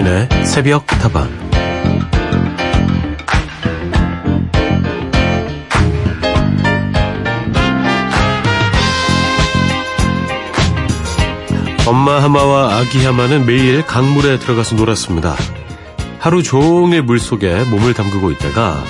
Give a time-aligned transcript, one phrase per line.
[0.00, 1.28] 서인의 새벽 타방
[11.86, 15.34] 엄마 하마와 아기 하마는 매일 강물에 들어가서 놀았습니다.
[16.18, 18.82] 하루 종일 물 속에 몸을 담그고 있다가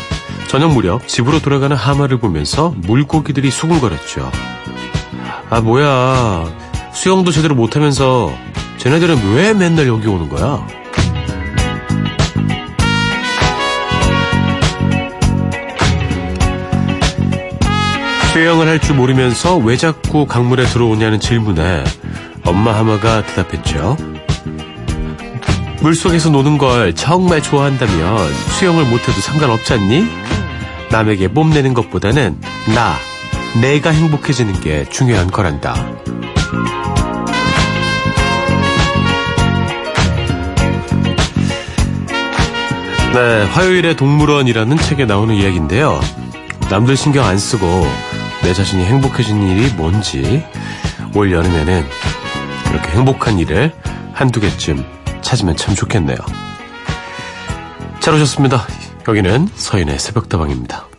[0.49, 4.31] 저녁 무렵 집으로 돌아가는 하마를 보면서 물고기들이 수군거렸죠.
[5.48, 6.47] 아 뭐야
[6.92, 8.33] 수영도 제대로 못하면서
[8.79, 10.80] 쟤네들은 왜 맨날 여기 오는 거야?
[18.41, 21.85] 수영을 할 줄 모르면서 왜 자꾸 강물에 들어오냐는 질문에
[22.47, 23.98] 엄마 하마가 대답했죠.
[25.83, 30.07] 물속에서 노는 걸 정말 좋아한다면 수영을 못해도 상관없잖니?
[30.91, 32.41] 남에게 뽐내는 것보다는
[32.75, 32.97] 나,
[33.61, 35.75] 내가 행복해지는 게 중요한 거란다.
[43.12, 46.01] 네, 화요일의 동물원이라는 책에 나오는 이야기인데요.
[46.70, 47.86] 남들 신경 안 쓰고
[48.42, 50.44] 내 자신이 행복해지는 일이 뭔지
[51.14, 51.84] 올 여름에는
[52.66, 53.72] 그렇게 행복한 일을
[54.12, 54.84] 한두 개쯤
[55.22, 56.19] 찾으면 참 좋겠네요.
[58.00, 58.66] 잘 오셨습니다.
[59.08, 60.89] 여기는 서인의 새벽다방입니다.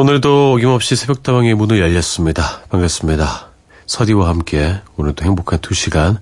[0.00, 2.60] 오늘도 어김없이 새벽다방의 문을 열렸습니다.
[2.68, 3.48] 반갑습니다.
[3.86, 6.20] 서디와 함께 오늘도 행복한 두 시간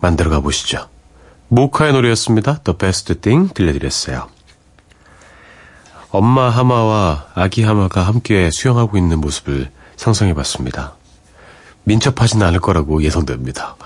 [0.00, 0.88] 만들어 가 보시죠.
[1.48, 2.62] 모카의 노래였습니다.
[2.62, 4.28] The Best Thing 들려드렸어요.
[6.08, 10.94] 엄마 하마와 아기 하마가 함께 수영하고 있는 모습을 상상해 봤습니다.
[11.84, 13.76] 민첩하진 않을 거라고 예상됩니다.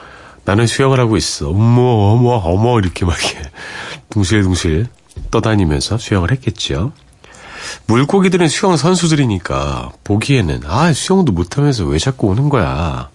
[0.44, 1.48] 나는 수영을 하고 있어.
[1.48, 3.42] 어머, 어머, 어머, 이렇게 막 이렇게
[4.10, 4.86] 둥실둥실
[5.32, 6.92] 떠다니면서 수영을 했겠죠.
[7.86, 13.08] 물고기들은 수영 선수들이니까 보기에는 아 수영도 못하면서 왜 자꾸 오는 거야.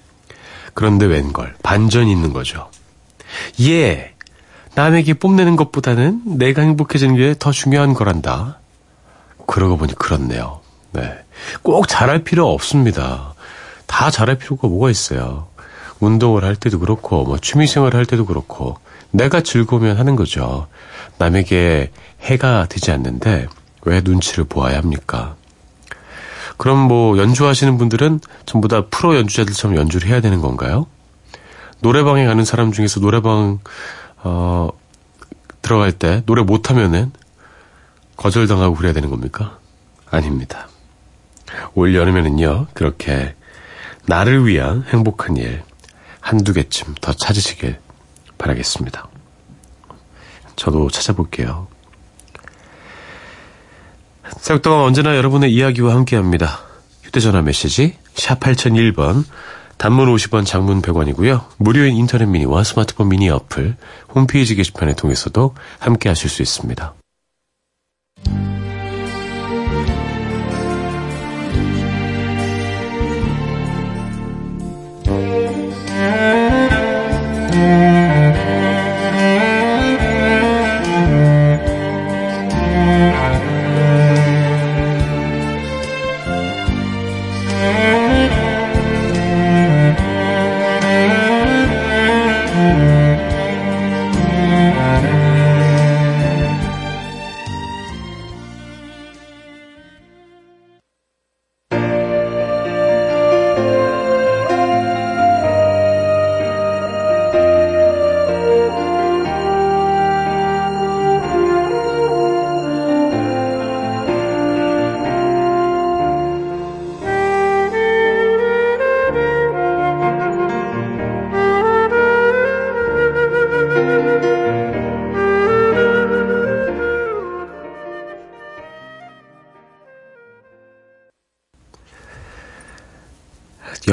[0.74, 2.70] 그런데 웬걸 반전이 있는 거죠.
[3.62, 4.14] 예,
[4.76, 8.60] 남에게 뽐내는 것보다는 내가 행복해지는 게 더 중요한 거란다.
[9.46, 10.62] 그러고 보니 그렇네요.
[10.92, 11.20] 네,
[11.62, 13.34] 꼭 잘할 필요 없습니다.
[13.88, 15.48] 다 잘할 필요가 뭐가 있어요.
[16.00, 18.78] 운동을 할 때도 그렇고 뭐 취미생활을 할 때도 그렇고
[19.12, 20.68] 내가 즐거우면 하는 거죠.
[21.18, 23.48] 남에게 해가 되지 않는데
[23.84, 25.36] 왜 눈치를 보아야 합니까?
[26.58, 30.88] 그럼 뭐 연주하시는 분들은 전부 다 프로 연주자들처럼 연주를 해야 되는 건가요?
[31.80, 33.60] 노래방에 가는 사람 중에서 노래방
[34.18, 34.70] 어
[35.62, 37.14] 들어갈 때 노래 못하면은
[38.18, 39.58] 거절당하고 그래야 되는 겁니까?
[40.12, 40.68] 아닙니다.
[41.74, 43.36] 올 여름에는요 그렇게
[44.06, 45.64] 나를 위한 행복한 일
[46.20, 47.80] 한두 개쯤 더 찾으시길
[48.38, 49.08] 바라겠습니다.
[50.58, 51.69] 저도 찾아볼게요.
[54.38, 56.60] 새벽동안 언제나 여러분의 이야기와 함께합니다.
[57.04, 59.24] 휴대전화 메시지 샵 8001번
[59.78, 61.46] 단문 50원 장문 100원이고요.
[61.58, 63.78] 무료인 인터넷 미니와 스마트폰 미니 어플
[64.14, 66.94] 홈페이지 게시판을 통해서도 함께하실 수 있습니다.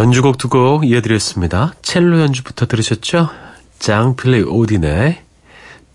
[0.07, 1.75] 연주곡 두 곡 이어드렸습니다.
[1.83, 3.29] 첼로 연주부터 들으셨죠?
[3.81, 5.21] 장필레 오딘의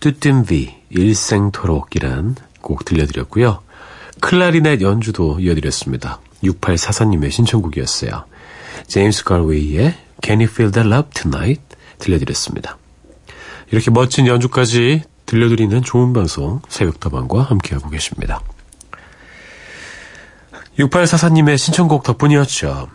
[0.00, 3.62] 뚜뜸비 일생토록이란 곡 들려드렸고요.
[4.20, 6.20] 클라리넷 연주도 이어드렸습니다.
[6.44, 8.26] 6844님의 신청곡이었어요.
[8.86, 11.62] 제임스 갈웨이의 Can You Feel That Love Tonight
[11.98, 12.76] 들려드렸습니다.
[13.70, 18.42] 이렇게 멋진 연주까지 들려드리는 좋은 방송 새벽다방과 함께하고 계십니다.
[20.78, 22.88] 6844님의 신청곡 덕분이었죠.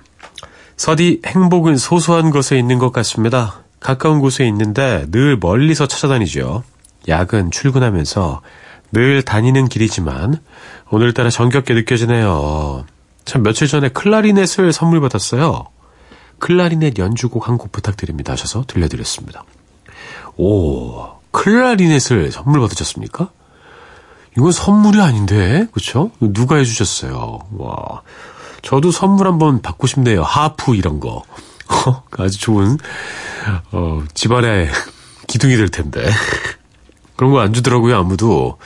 [0.78, 3.62] 서디 행복은 소소한 것에 있는 것 같습니다.
[3.80, 6.64] 가까운 곳에 있는데 늘 멀리서 찾아다니죠.
[7.08, 8.42] 야근 출근하면서
[8.92, 10.40] 늘 다니는 길이지만
[10.90, 12.86] 오늘따라 정겹게 느껴지네요.
[13.26, 15.68] 참 며칠 전에 클라리넷을 선물 받았어요.
[16.40, 19.44] 클라리넷 연주곡 한 곡 부탁드립니다 하셔서 들려드렸습니다.
[20.38, 23.32] 오, 클라리넷을 선물 받으셨습니까?
[24.38, 26.12] 이건 선물이 아닌데, 그쵸?
[26.20, 27.40] 누가 해주셨어요?
[27.58, 28.02] 와,
[28.68, 30.24] 저도 선물 한번 받고 싶네요.
[30.24, 31.24] 하프 이런 거.
[32.18, 32.78] 아주 좋은
[33.72, 34.70] 어, 집안의
[35.28, 36.04] 기둥이 될 텐데.
[37.16, 38.58] 그런 거 안 주더라고요, 아무도.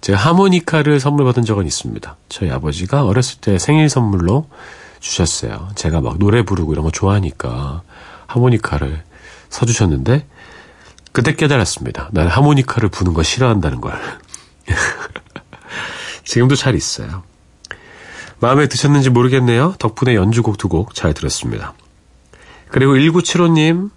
[0.00, 2.16] 제가 하모니카를 선물 받은 적은 있습니다.
[2.30, 4.48] 저희 아버지가 어렸을 때 생일 선물로
[4.98, 5.68] 주셨어요.
[5.74, 7.82] 제가 막 노래 부르고 이런 거 좋아하니까
[8.28, 9.04] 하모니카를
[9.50, 10.26] 서주셨는데,
[11.12, 12.08] 그때 깨달았습니다.
[12.12, 13.92] 나는 하모니카를 부는 거 싫어한다는 걸.
[16.24, 17.24] 지금도 잘 있어요.
[18.40, 19.74] 마음에 드셨는지 모르겠네요.
[19.78, 21.74] 덕분에 연주곡 두 곡 잘 들었습니다.
[22.70, 23.90] 그리고 1975님,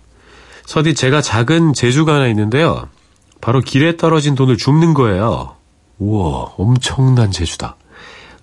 [0.66, 2.88] 서디 제가 작은 재주가 하나 있는데요.
[3.42, 5.56] 바로 길에 떨어진 돈을 줍는 거예요.
[6.00, 7.76] 우와, 엄청난 재주다.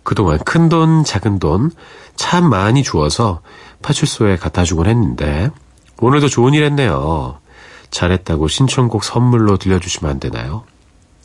[0.03, 1.71] 그동안 큰 돈, 작은 돈
[2.21, 3.41] 참 많이 주어서
[3.81, 5.51] 파출소에 갖다 주곤 했는데
[6.01, 7.39] 오늘도 좋은 일 했네요.
[7.91, 10.65] 잘했다고 신청곡 선물로 들려주시면 안 되나요?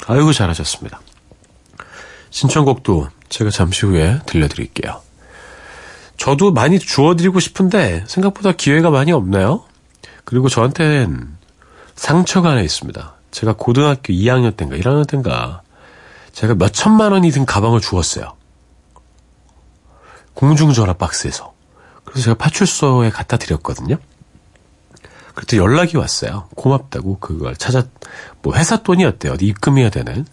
[0.07, 1.01] 아이고 잘하셨습니다.
[2.29, 5.01] 신청곡도 제가 잠시 후에 들려드릴게요.
[6.17, 9.63] 저도 많이 주워드리고 싶은데 생각보다 기회가 많이 없나요?
[10.23, 11.35] 그리고 저한테는
[11.95, 13.15] 상처가 하나 있습니다.
[13.31, 15.61] 제가 고등학교 2학년 때인가 1학년 때인가
[16.31, 18.35] 제가 몇 천만 원이 든 가방을 주웠어요.
[20.33, 21.53] 공중전화 박스에서.
[22.03, 23.97] 그래서 제가 파출소에 갖다 드렸거든요.
[25.33, 26.47] 그때 연락이 왔어요.
[26.55, 27.83] 고맙다고 그걸 찾아
[28.41, 29.33] 뭐 회사 돈이었대요.
[29.33, 30.25] 어디 입금해야 되는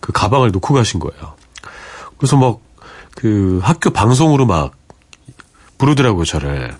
[0.00, 1.37] 그 가방을 놓고 가신 거예요.
[2.18, 2.68] 그래서 막
[3.18, 4.74] 그 학교 방송으로 막
[5.76, 6.76] 부르더라고요, 저를.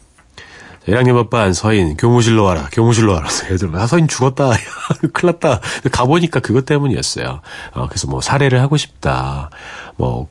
[0.86, 3.28] 1학년 오빠 서인 교무실로 와라 교무실로 와라.
[3.50, 4.52] 애들 아 서인 죽었다.
[5.12, 5.60] 큰일 났다.
[5.90, 7.40] 가보니까 그것 때문이었어요.
[7.74, 9.50] 어, 그래서 뭐 사례를 하고 싶다.
[9.96, 10.28] 뭐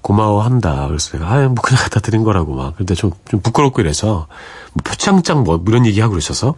[0.00, 0.88] 고마워한다.
[0.88, 2.54] 그래서 내가 아뭐 그냥 갖다 드린 거라고.
[2.54, 2.76] 막.
[2.76, 4.28] 근데 좀, 좀 부끄럽고 이래서
[4.72, 6.54] 뭐 표창장 뭐 이런 얘기하고 그러셔서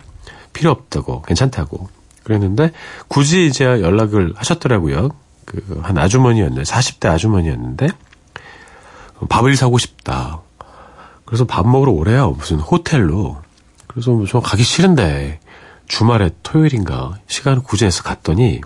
[0.52, 1.88] 필요 없다고 괜찮다고
[2.22, 2.70] 그랬는데
[3.08, 5.10] 굳이 이제 연락을 하셨더라고요
[5.52, 7.88] 그 한 아주머니였는데 40대 아주머니였는데
[9.28, 10.40] 밥을 사고 싶다
[11.24, 12.32] 그래서 밥 먹으러 오래요.
[12.32, 13.40] 무슨 호텔로.
[13.86, 15.40] 그래서 뭐 저 가기 싫은데
[15.86, 18.60] 주말에 토요일인가 시간을 내서 갔더니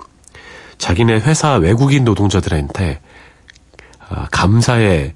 [0.78, 3.00] 자기네 회사 외국인 노동자들한테
[4.08, 5.14] 아, 감사의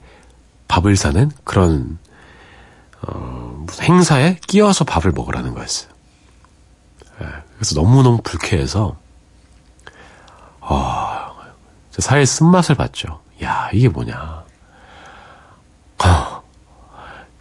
[0.69, 1.99] 밥을 사는 그런
[3.03, 5.91] 어, 행사에 끼어서 밥을 먹으라는 거였어요.
[7.23, 8.97] 예, 그래서 너무너무 불쾌해서
[10.61, 11.20] 어,
[12.01, 13.21] 사회 쓴맛을 봤죠.
[13.43, 14.41] 야 이게 뭐냐.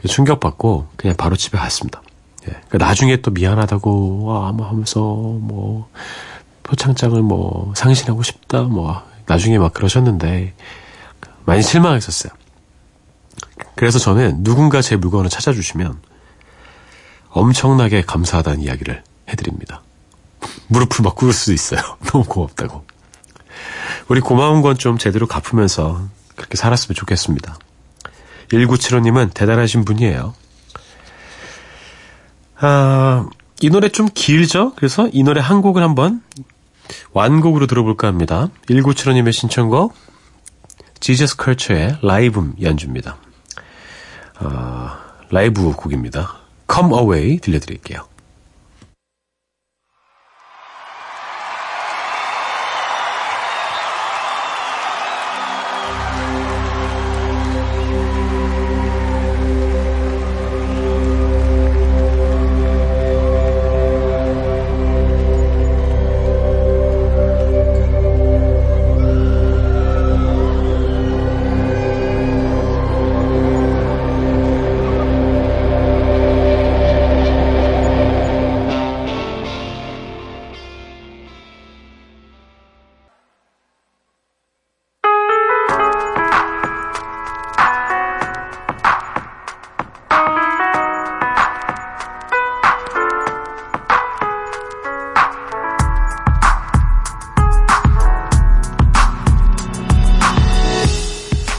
[0.07, 2.01] 충격받고 그냥 바로 집에 갔습니다.
[2.47, 2.51] 예.
[2.67, 5.89] 그러니까 나중에 또 미안하다고 와, 뭐 하면서 뭐
[6.63, 10.53] 표창장을 뭐 상신하고 싶다 뭐 나중에 막 그러셨는데
[11.45, 12.31] 많이 실망했었어요.
[13.75, 15.99] 그래서 저는 누군가 제 물건을 찾아주시면
[17.29, 19.81] 엄청나게 감사하다는 이야기를 해드립니다.
[20.67, 21.81] 무릎을 막 꿇을 수도 있어요.
[22.07, 22.85] 너무 고맙다고.
[24.09, 27.57] 우리 고마운 건 좀 제대로 갚으면서 그렇게 살았으면 좋겠습니다.
[28.51, 30.33] 1975님은 대단하신 분이에요.
[32.59, 33.29] 아,
[33.61, 34.73] 이 노래 좀 길죠?
[34.75, 36.21] 그래서 이 노래 한 곡을 한번
[37.13, 38.49] 완곡으로 들어볼까 합니다.
[38.67, 39.93] 1975님의 신청곡,
[40.99, 43.17] 지저스 컬처의 라이브 연주입니다.
[44.39, 44.99] 아,
[45.29, 46.39] 라이브 곡입니다.
[46.71, 48.07] Come Away 들려드릴게요.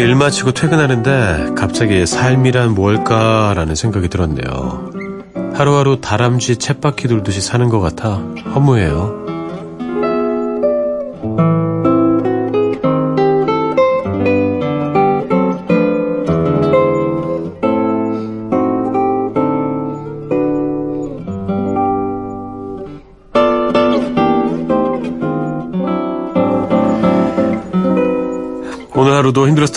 [0.00, 4.90] 일 마치고 퇴근하는데 갑자기 삶이란 뭘까라는 생각이 들었네요.
[5.52, 8.14] 하루하루 다람쥐 쳇바퀴 돌듯이 사는 것 같아
[8.54, 9.19] 허무해요.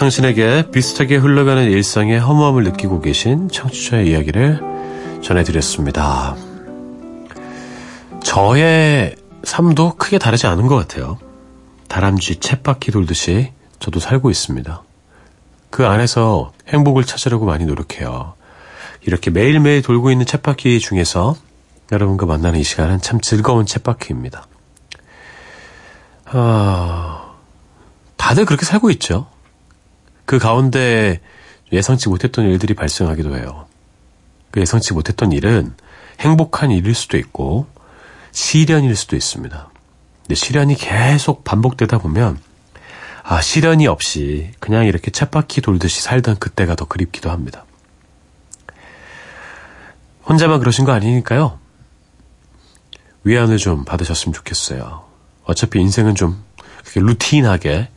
[0.04, 4.60] 당신에게 비슷하게 흘러가는 일상의 허무함을 느끼고 계신 청취자의 이야기를
[5.22, 6.36] 전해드렸습니다.
[8.22, 11.20] 저의 삶도 크게 다르지 않은 것 같아요.
[11.88, 14.84] 다람쥐 쳇바퀴 돌듯이 저도 살고 있습니다.
[15.70, 18.34] 그 안에서 행복을 찾으려고 많이 노력해요.
[19.04, 21.38] 이렇게 매일매일 돌고 있는 쳇바퀴 중에서
[21.94, 24.48] 여러분과 만나는 이 시간은 참 즐거운 쳇바퀴입니다.
[26.26, 27.36] 아,
[28.18, 29.32] 다들 그렇게 살고 있죠.
[30.26, 31.20] 그 가운데
[31.72, 33.68] 예상치 못했던 일들이 발생하기도 해요.
[34.52, 35.74] 그 예상치 못했던 일은
[36.20, 37.68] 행복한 일일 수도 있고
[38.32, 39.70] 시련일 수도 있습니다.
[40.22, 42.40] 근데 시련이 계속 반복되다 보면
[43.24, 47.66] 아 시련이 없이 그냥 이렇게 쳇바퀴 돌듯이 살던 그때가 더 그립기도 합니다.
[50.28, 51.60] 혼자만 그러신 거 아니니까요.
[53.24, 55.06] 위안을 좀 받으셨으면 좋겠어요.
[55.46, 56.44] 어차피 인생은 좀
[56.96, 57.90] 루틴하게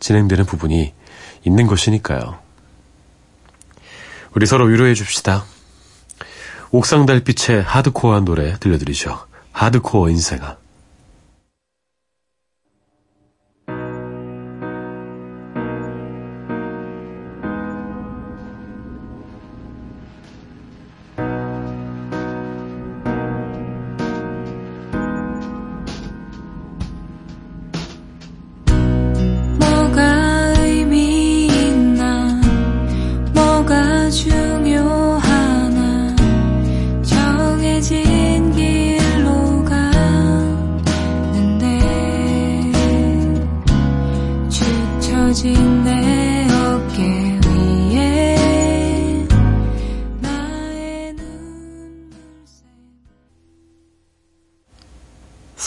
[0.00, 0.94] 진행되는 부분이
[1.46, 2.38] 있는 것이니까요.
[4.34, 5.44] 우리 서로 위로해 줍시다.
[6.72, 9.26] 옥상 달빛의 하드코어한 노래 들려드리죠.
[9.52, 10.56] 하드코어 인생아.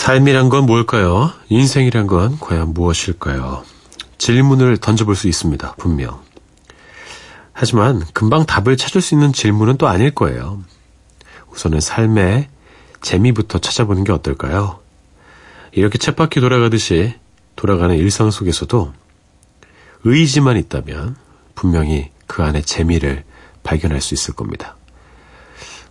[0.10, 1.32] 삶이란 건 뭘까요?
[1.50, 3.64] 인생이란 건 과연 무엇일까요?
[4.18, 5.76] 질문을 던져볼 수 있습니다.
[5.78, 6.20] 분명.
[7.54, 10.64] 하지만 금방 답을 찾을 수 있는 질문은 또 아닐 거예요.
[11.52, 12.50] 우선은 삶의
[13.02, 14.80] 재미부터 찾아보는 게 어떨까요?
[15.74, 17.14] 이렇게 쳇바퀴 돌아가듯이
[17.56, 18.92] 돌아가는 일상 속에서도
[20.06, 21.18] 의지만 있다면
[21.54, 23.26] 분명히 그 안에 재미를
[23.62, 24.76] 발견할 수 있을 겁니다.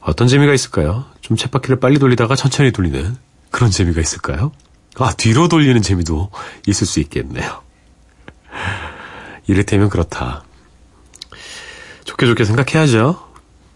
[0.01, 1.05] 어떤 재미가 있을까요?
[1.21, 3.28] 좀 쳇바퀴를 빨리 돌리다가 천천히 돌리는
[3.59, 4.53] 그런 재미가 있을까요?
[4.99, 6.31] 아, 뒤로 돌리는 재미도
[6.69, 7.61] 있을 수 있겠네요.
[9.49, 10.45] 이를테면 그렇다.
[12.05, 13.21] 좋게 좋게 생각해야죠.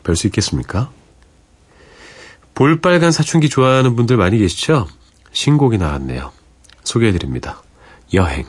[0.04, 0.88] 별 수 있겠습니까?
[2.54, 4.86] 볼빨간 사춘기 좋아하는 분들 많이 계시죠?
[5.32, 6.30] 신곡이 나왔네요.
[6.84, 7.60] 소개해드립니다.
[8.14, 8.46] 여행.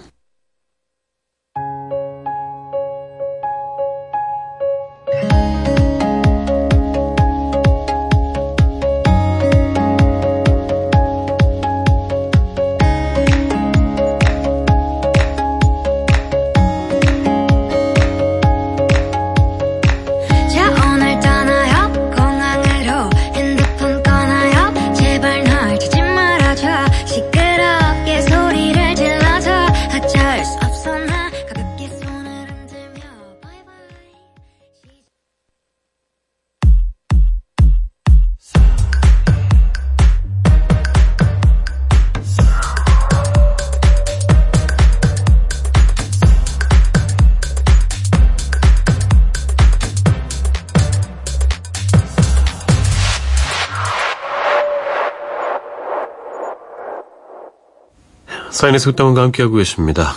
[58.64, 60.14] 사인의 속담과 함께하고 계십니다.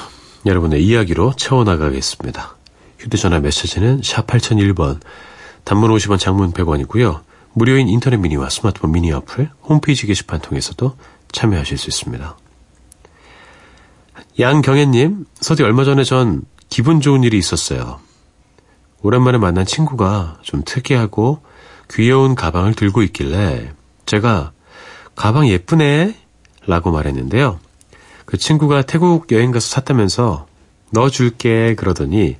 [0.46, 2.54] 여러분의 이야기로 채워나가겠습니다.
[3.00, 5.00] 휴대전화 메시지는 샵 8001번,
[5.64, 7.22] 단문 50원, 장문 100원이고요.
[7.54, 10.96] 무료인 인터넷 미니와 스마트폰 미니 어플, 홈페이지 게시판 통해서도
[11.32, 12.36] 참여하실 수 있습니다.
[14.38, 17.98] 양경애님, 서디 얼마 전에 전 기분 좋은 일이 있었어요.
[19.02, 21.42] 오랜만에 만난 친구가 좀 특이하고
[21.90, 23.72] 귀여운 가방을 들고 있길래
[24.06, 24.52] 제가
[25.16, 26.16] 가방 예쁘네
[26.68, 27.65] 라고 말했는데요.
[28.26, 30.46] 그 친구가 태국 여행 가서 샀다면서
[30.90, 32.36] 넣어줄게 그러더니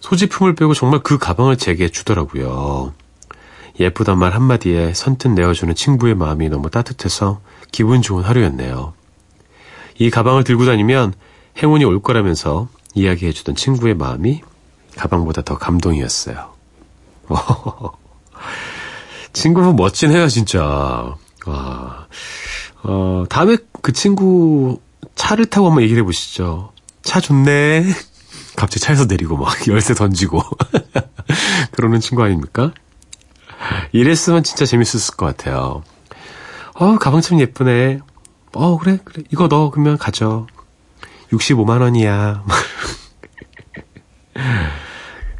[0.00, 2.94] 소지품을 빼고 정말 그 가방을 제게 주더라고요.
[3.78, 7.40] 예쁘단 말 한마디에 선뜻 내어주는 친구의 마음이 너무 따뜻해서
[7.72, 8.92] 기분 좋은 하루였네요.
[9.98, 11.14] 이 가방을 들고 다니면
[11.62, 14.42] 행운이 올 거라면서 이야기해주던 친구의 마음이
[14.96, 16.52] 가방보다 더 감동이었어요.
[19.32, 21.16] 친구분 멋지네요, 진짜.
[21.46, 22.06] 와.
[22.82, 24.80] 어, 다음에 그 친구
[25.14, 26.72] 차를 타고 한번 얘기를 해보시죠.
[27.02, 27.84] 차 좋네.
[28.56, 30.42] 갑자기 차에서 내리고 막 열쇠 던지고.
[31.72, 32.72] 그러는 친구 아닙니까?
[33.92, 35.82] 이랬으면 진짜 재밌었을 것 같아요.
[36.74, 38.00] 어, 가방 참 예쁘네.
[38.54, 39.22] 어, 그래, 그래.
[39.30, 40.46] 이거 너 그러면 가져.
[41.30, 42.42] 65만 원이야.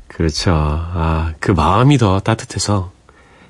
[0.08, 0.52] 그렇죠.
[0.54, 2.92] 아, 그 마음이 더 따뜻해서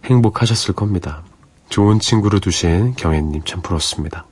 [0.04, 1.22] 행복하셨을 겁니다.
[1.68, 4.26] 좋은 친구로 두신 경혜님 참 부럽습니다.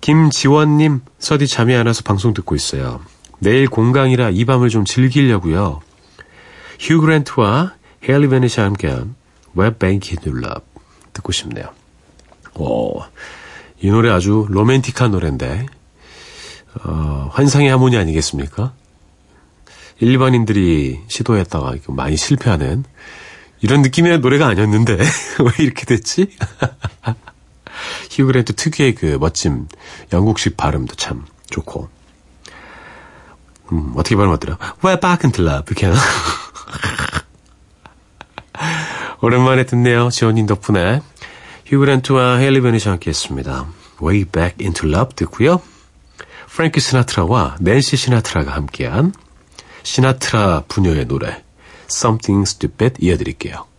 [0.00, 3.00] 김지원님, 서디 잠이 안 와서 방송 듣고 있어요.
[3.38, 5.80] 내일 공강이라 이 밤을 좀 즐기려고요.
[6.78, 7.74] 휴 그랜트와
[8.08, 9.14] 헤일리 베니샤 함께한
[10.26, 10.64] in Love
[11.12, 11.66] 듣고 싶네요.
[12.54, 13.00] 오,
[13.80, 15.66] 이 노래 아주 로맨틱한 노래인데
[16.84, 18.72] 어, 환상의 하모니 아니겠습니까?
[20.00, 22.84] 일반인들이 시도했다가 많이 실패하는
[23.60, 26.30] 이런 느낌의 노래가 아니었는데 왜 이렇게 됐지?
[28.10, 29.68] 휴그랜트 특유의 그 멋짐
[30.12, 31.88] 영국식 발음도 참 좋고
[33.72, 34.58] 음, 어떻게 발음하더라?
[34.82, 35.98] We're back into love 이렇게 하나?
[39.22, 40.10] 오랜만에 듣네요.
[40.10, 41.00] 지원님 덕분에
[41.66, 43.66] 휴그랜트와 헤일리 베니샤 함께 했습니다.
[44.02, 45.62] Way back into love 듣고요.
[46.48, 49.12] 프랭키 시나트라와 낸시 시나트라가 함께한
[49.82, 51.44] 시나트라 부녀의 노래
[51.88, 53.69] Something Stupid 이어드릴게요.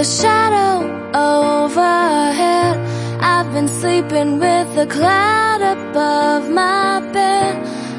[0.00, 0.76] A shadow
[1.12, 2.76] overhead.
[3.20, 7.52] I've been sleeping with a cloud above my bed.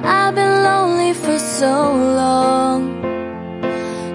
[0.03, 1.73] I've been lonely for so
[2.21, 2.81] long.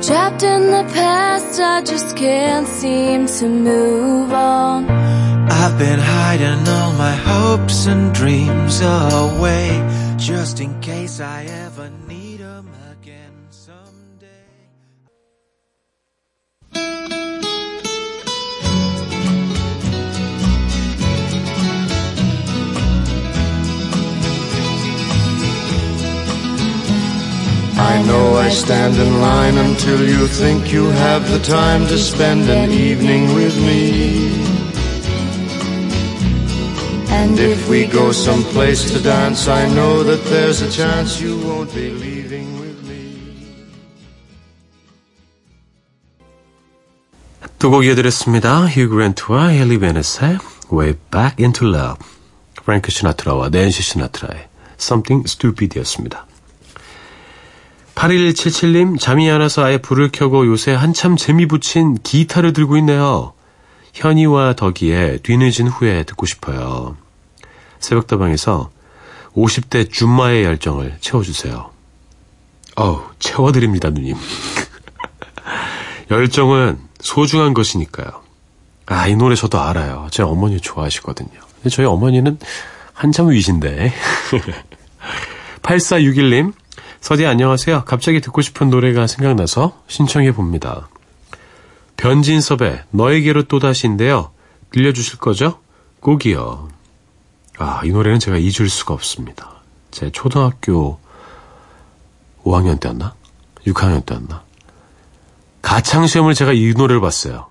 [0.02, 4.90] Trapped in the past, I just can't seem to move on.
[5.48, 9.68] I've been hiding all my hopes and dreams away
[10.16, 11.88] just in case I ever
[28.45, 32.47] I know I stand in line until you think you have the time to spend
[32.49, 34.29] an evening with me.
[37.09, 41.73] And if we go someplace to dance, I know that there's a chance you won't
[41.73, 43.17] be leaving with me.
[47.57, 48.67] 두 곡 이어드렸습니다.
[48.67, 50.37] 휴 그랜트와 헬리 베네스의
[50.71, 52.05] Way Back into Love
[52.63, 54.47] 프랭크 시나트라와 낸시 시나트라의
[54.79, 56.24] Something Stupid이었습니다.
[57.96, 63.32] 8177님 잠이 안 와서 아예 불을 켜고 요새 한참 재미 붙인 기타를 들고 있네요.
[63.94, 66.96] 현이와 덕이의 뒤늦은 후에 듣고 싶어요.
[67.80, 68.70] 새벽다방에서
[69.34, 71.70] 50대 줌마의 열정을 채워주세요.
[72.76, 74.14] 어우, 채워드립니다, 누님.
[76.10, 78.22] 열정은 소중한 것이니까요.
[78.86, 80.08] 아, 이 노래 저도 알아요.
[80.10, 81.40] 제 어머니 좋아하시거든요.
[81.56, 82.38] 근데 저희 어머니는
[82.92, 83.92] 한참 위신데.
[85.62, 86.52] 8461님,
[87.06, 87.84] 서디 안녕하세요.
[87.84, 90.88] 갑자기 듣고 싶은 노래가 생각나서 신청해 봅니다.
[91.96, 94.32] 변진섭의 너에게로 또다시인데요.
[94.72, 95.60] 들려주실 거죠?
[96.00, 96.68] 꼭이요.
[97.58, 99.62] 아, 이 노래는 제가 잊을 수가 없습니다.
[99.92, 100.98] 제 초등학교
[102.42, 103.14] 5학년 때였나?
[103.68, 104.42] 6학년 때였나?
[105.62, 107.46] 가창시험을 제가 이 노래를 봤어요.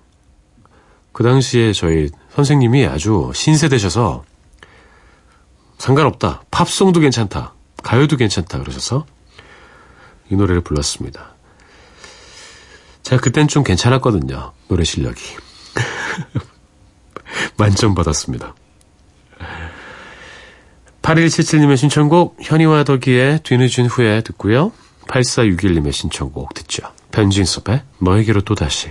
[1.12, 4.22] 그 당시에 저희 선생님이 아주 신세대셔서
[5.78, 6.42] 상관없다.
[6.50, 7.54] 팝송도 괜찮다.
[7.82, 8.58] 가요도 괜찮다.
[8.58, 9.06] 그러셔서
[10.30, 11.34] 이 노래를 불렀습니다.
[13.02, 14.52] 제가 그땐 좀 괜찮았거든요.
[14.68, 15.20] 노래 실력이.
[17.56, 18.54] 만점 받았습니다.
[21.02, 24.72] 8177님의 신청곡 현이와 덕이의 뒤늦은 후에 듣고요.
[25.06, 26.82] 8461님의 신청곡 듣죠.
[27.12, 28.90] 변진섭의 너에게로 또다시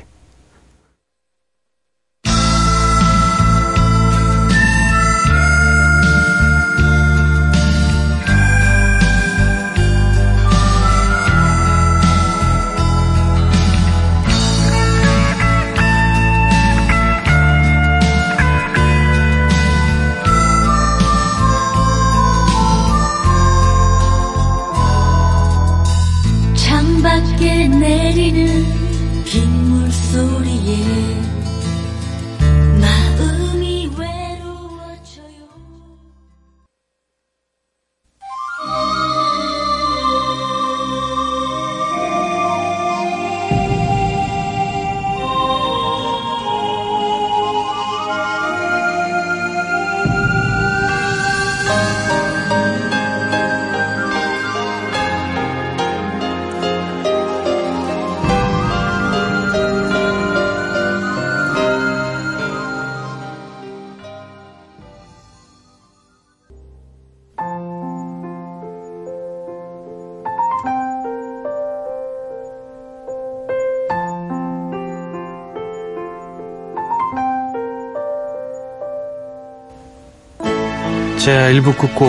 [81.25, 82.05] 자, 1부 끝고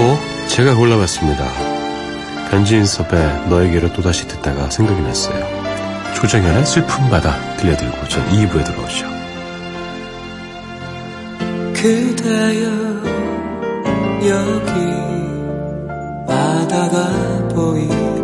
[0.47, 1.43] 제가 골라봤습니다.
[2.51, 5.43] 변진섭의 너에게로 또다시 듣다가 생각이 났어요.
[6.17, 9.07] 조정현의 슬픈 바다 들려드리고 전 2부에 들어오죠.
[11.73, 12.69] 그대여
[14.29, 14.77] 여기
[16.29, 18.16] 바다가 보이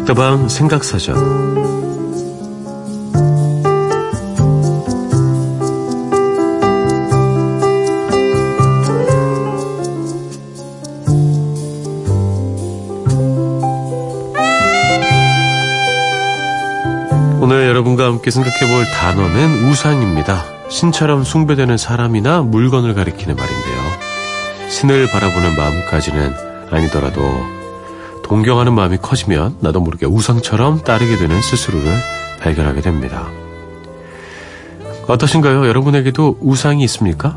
[0.00, 1.16] 새벽다방 생각사전
[17.40, 20.44] 오늘 여러분과 함께 생각해 볼 단어는 우상입니다.
[20.68, 24.70] 신처럼 숭배되는 사람이나 물건을 가리키는 말인데요.
[24.70, 26.34] 신을 바라보는 마음까지는
[26.70, 27.59] 아니더라도
[28.30, 31.92] 동경하는 마음이 커지면 나도 모르게 우상처럼 따르게 되는 스스로를
[32.38, 33.26] 발견하게 됩니다.
[35.08, 35.66] 어떠신가요?
[35.66, 37.36] 여러분에게도 우상이 있습니까?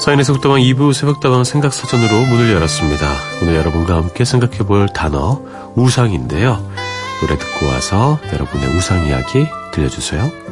[0.00, 3.06] 사인의 속다방 2부 새벽다방 생각사전으로 문을 열었습니다.
[3.42, 5.40] 오늘 여러분과 함께 생각해볼 단어
[5.76, 6.66] 우상인데요.
[7.20, 9.46] 노래 듣고 와서 여러분의 우상 이야기
[9.78, 10.47] 들려주세요.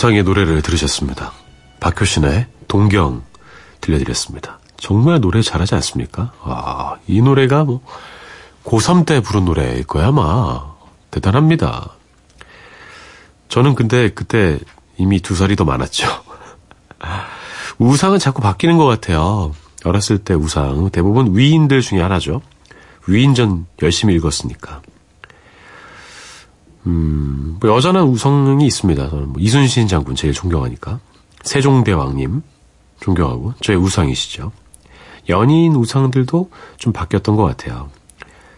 [0.00, 1.32] 우상의 노래를 들으셨습니다.
[1.80, 3.22] 박효신의 동경
[3.82, 4.58] 들려드렸습니다.
[4.78, 6.32] 정말 노래 잘하지 않습니까?
[6.40, 7.82] 아, 이 노래가 뭐
[8.64, 10.72] 고3 때 부른 노래일 거야 아마.
[11.10, 11.90] 대단합니다.
[13.50, 14.58] 저는 근데 그때
[14.96, 16.08] 이미 두 살이 더 많았죠.
[17.78, 19.54] 우상은 자꾸 바뀌는 것 같아요.
[19.84, 22.40] 어렸을 때 우상 대부분 위인들 중에 하나죠.
[23.06, 24.80] 위인전 열심히 읽었으니까.
[26.86, 29.10] 음, 뭐 여자는 우상이 있습니다.
[29.10, 31.00] 저는 뭐 이순신 장군 제일 존경하니까.
[31.42, 32.42] 세종대왕님
[33.00, 34.52] 존경하고 저의 우상이시죠.
[35.28, 37.90] 연예인 우상들도 좀 바뀌었던 것 같아요.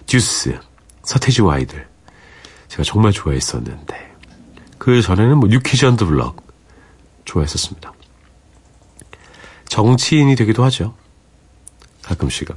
[0.06, 0.58] 듀스,
[1.04, 1.86] 서태지와 아이들
[2.68, 4.12] 제가 정말 좋아했었는데
[4.78, 6.42] 그 전에는 뭐 New Kids on the Block
[7.24, 7.92] 좋아했었습니다.
[9.68, 10.94] 정치인이 되기도 하죠.
[12.02, 12.56] 가끔씩은.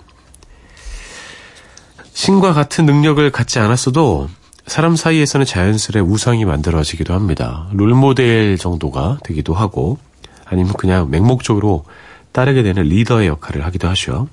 [2.13, 4.29] 신과 같은 능력을 갖지 않았어도
[4.67, 7.67] 사람 사이에서는 자연스레 우상이 만들어지기도 합니다.
[7.73, 9.99] 롤모델 정도가 되기도 하고
[10.45, 11.85] 아니면 그냥 맹목적으로
[12.31, 14.27] 따르게 되는 리더의 역할을 하기도 하죠.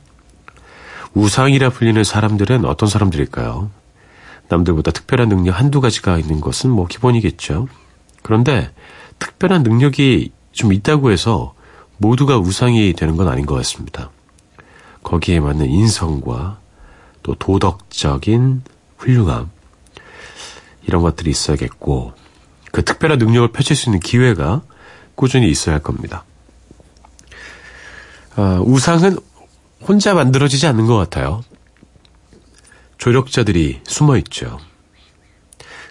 [1.14, 3.71] 우상이라 불리는 사람들은 어떤 사람들일까요?
[4.49, 7.68] 남들보다 특별한 능력 한두 가지가 있는 것은 뭐 기본이겠죠.
[8.23, 8.71] 그런데
[9.18, 11.55] 특별한 능력이 좀 있다고 해서
[11.99, 14.11] 모두가 우상이 되는 건 아닌 것 같습니다.
[15.03, 16.59] 거기에 맞는 인성과
[17.23, 18.62] 또 도덕적인
[18.97, 19.51] 훌륭함,
[20.87, 22.12] 이런 것들이 있어야겠고,
[22.73, 24.62] 그 특별한 능력을 펼칠 수 있는 기회가
[25.14, 26.25] 꾸준히 있어야 할 겁니다.
[28.35, 29.18] 아, 우상은
[29.83, 31.42] 혼자 만들어지지 않는 것 같아요.
[32.99, 34.59] 조력자들이 숨어 있죠.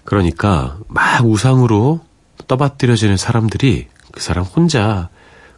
[0.04, 2.02] 그러니까 막 우상으로
[2.48, 5.10] 떠받들여지는 사람들이 그 사람 혼자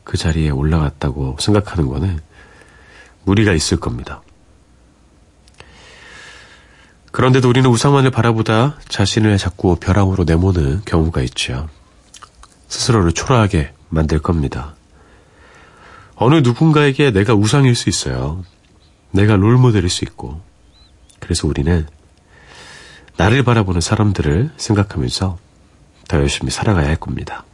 [0.04, 2.20] 그 자리에 올라갔다고 생각하는 거는
[3.24, 4.22] 무리가 있을 겁니다.
[7.14, 11.70] 그런데도 우리는 우상만을 바라보다 자신을 자꾸 벼랑으로 내모는 경우가 있죠.
[12.68, 14.74] 스스로를 초라하게 만들 겁니다.
[16.16, 18.44] 어느 누군가에게 내가 우상일 수 있어요.
[19.12, 20.42] 내가 롤모델일 수 있고.
[21.20, 21.86] 그래서 우리는
[23.16, 25.38] 나를 바라보는 사람들을 생각하면서
[26.08, 27.46] 더 열심히 살아가야 할 겁니다.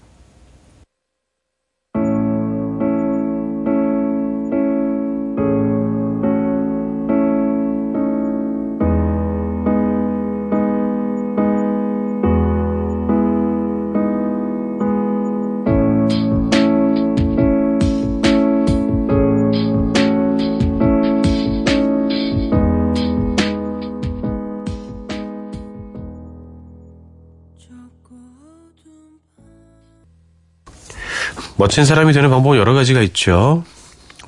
[31.60, 33.66] 멋진 사람이 되는 방법은 여러 가지가 있죠.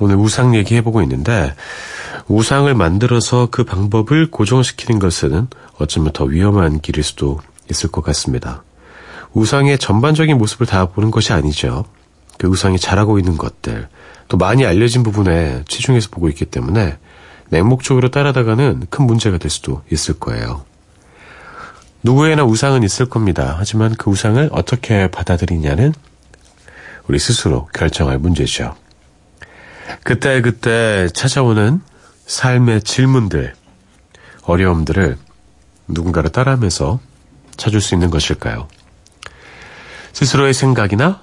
[0.02, 1.56] 오늘 우상 얘기해보고 있는데,
[2.28, 5.48] 우상을 만들어서 그 방법을 고정시키는 것은
[5.80, 7.40] 어쩌면 더 위험한 길일 수도
[7.70, 8.64] 있을 것 같습니다.
[9.32, 11.86] 우상의 전반적인 모습을 다 보는 것이 아니죠.
[12.38, 13.88] 그 우상이 잘하고 있는 것들,
[14.28, 16.98] 또 많이 알려진 부분에 치중해서 보고 있기 때문에
[17.48, 20.66] 맹목적으로 따라다가는 큰 문제가 될 수도 있을 거예요.
[22.04, 23.56] 누구에나 우상은 있을 겁니다.
[23.58, 25.94] 하지만 그 우상을 어떻게 받아들이냐는
[27.08, 28.76] 우리 스스로 결정할 문제죠.
[30.04, 31.82] 그때 그때 찾아오는
[32.26, 33.54] 삶의 질문들,
[34.44, 35.18] 어려움들을
[35.88, 37.00] 누군가를 따라하면서
[37.58, 38.68] 찾을 수 있는 것일까요?
[40.14, 41.22] 스스로의 생각이나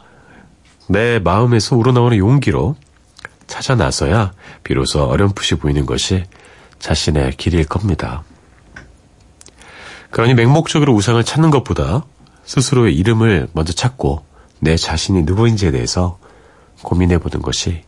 [0.89, 2.77] 내 마음에서 우러나오는 용기로
[3.47, 6.25] 찾아 나서야 비로소 어렴풋이 보이는 것이
[6.79, 8.23] 자신의 길일 겁니다.
[10.11, 12.05] 그러니 맹목적으로 우상을 찾는 것보다
[12.45, 14.25] 스스로의 이름을 먼저 찾고
[14.61, 16.19] 내 자신이 누구인지에 대해서
[16.83, 17.83] 고민해 보는 것이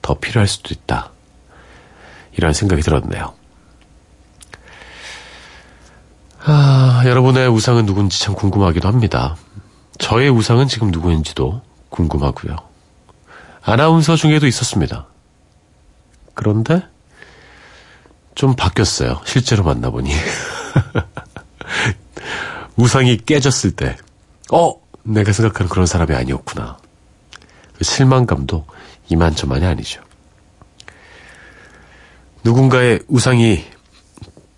[0.00, 1.10] 더 필요할 수도 있다.
[2.36, 3.34] 이런 생각이 들었네요.
[6.44, 9.36] 아, 여러분의 우상은 누군지 참 궁금하기도 합니다.
[9.98, 12.56] 저의 우상은 지금 누구인지도 궁금하고요.
[13.62, 15.06] 아나운서 중에도 있었습니다.
[16.34, 16.82] 그런데
[18.34, 19.20] 좀 바뀌었어요.
[19.24, 20.10] 실제로 만나보니.
[22.76, 23.96] 우상이 깨졌을 때,
[24.50, 26.78] 어, 내가 생각하는 그런 사람이 아니었구나.
[27.76, 28.66] 그 실망감도
[29.08, 30.02] 이만저만이 아니죠.
[32.44, 33.64] 누군가의 우상이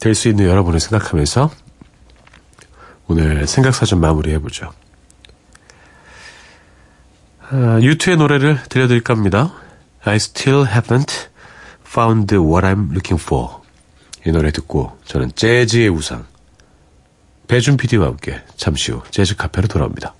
[0.00, 1.50] 될 수 있는 여러분을 생각하면서
[3.07, 4.70] 오늘 생각사전 마무리해보죠.
[7.50, 9.54] 아, 유투의 노래를 들려드릴까 합니다.
[10.04, 11.28] I still haven't
[11.87, 13.62] found what I'm looking for.
[14.26, 16.26] 이 노래 듣고 저는 재즈의 우상
[17.48, 20.14] 배준 PD와 함께 잠시 후 재즈 카페로 돌아옵니다.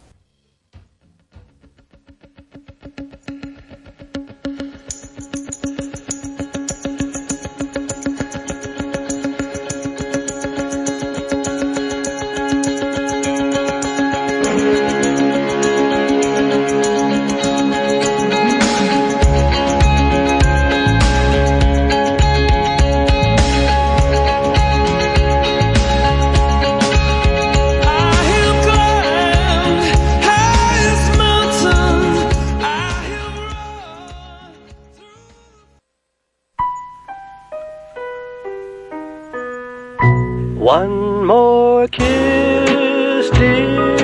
[40.57, 43.95] One more kiss, dear.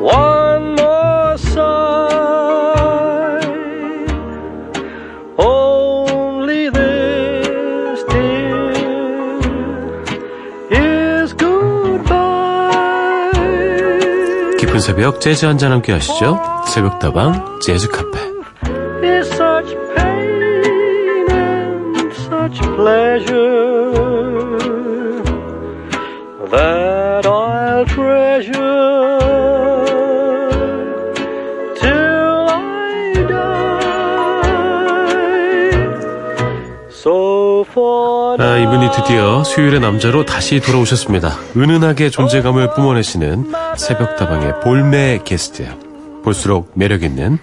[0.00, 1.80] One more sigh.
[5.38, 8.72] Only this, dear,
[10.70, 12.16] is goodbye.
[14.58, 16.38] 깊은 새벽 재즈 한잔 함께 하시죠.
[16.66, 18.15] 새벽다방 재즈 카페.
[39.44, 41.36] 수요일의 남자로 다시 돌아오셨습니다.
[41.56, 45.72] 은은하게 존재감을 뿜어내시는 새벽다방의 볼매 게스트예요.
[46.22, 47.38] 볼수록 매력있는,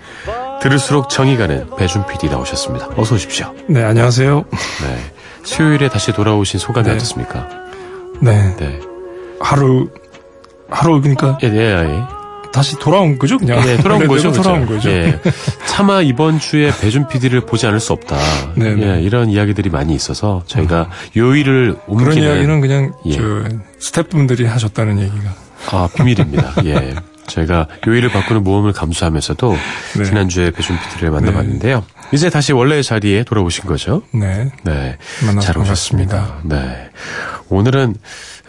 [0.62, 2.90] 들을수록 정이 가는 배준 PD 나오셨습니다.
[2.96, 3.54] 어서 오십시오.
[3.68, 4.46] 네, 안녕하세요.
[4.52, 5.12] 네.
[5.44, 6.94] 수요일에 다시 돌아오신 소감이 네.
[6.96, 7.50] 어떻습니까?
[8.22, 8.56] 네.
[8.58, 8.80] 네.
[9.40, 9.90] 하루,
[10.70, 12.23] 하루, 그러니까 예, 예, 예.
[12.54, 13.68] 다시 돌아온 거죠, 그냥.
[13.68, 14.32] 예, 돌아온 거죠.
[14.32, 14.66] 돌아온?
[14.68, 14.88] 거죠.
[14.90, 15.20] 예.
[15.66, 18.16] 차마 이번 주에 배준 PD를 보지 않을 수 없다.
[18.56, 18.98] 네네.
[18.98, 23.14] 예, 이런 이야기들이 많이 있어서 저희가 요일을 그런 옮기는 이야기는 그냥 예.
[23.14, 23.44] 저
[23.80, 25.34] 스태프분들이 하셨다는 얘기가.
[25.72, 26.54] 아, 비밀입니다.
[26.66, 26.94] 예.
[27.26, 29.58] 저희가 요일을 바꾸는 모험을 감수하면서도
[29.98, 30.04] 네.
[30.04, 31.84] 지난주에 배준 PD를 만나봤는데요.
[32.12, 34.04] 이제 다시 원래의 자리에 돌아오신 거죠?
[34.14, 34.52] 네.
[34.64, 34.98] 네.
[35.42, 36.42] 잘 오셨습니다.
[36.44, 36.90] 네.
[37.50, 37.96] 오늘은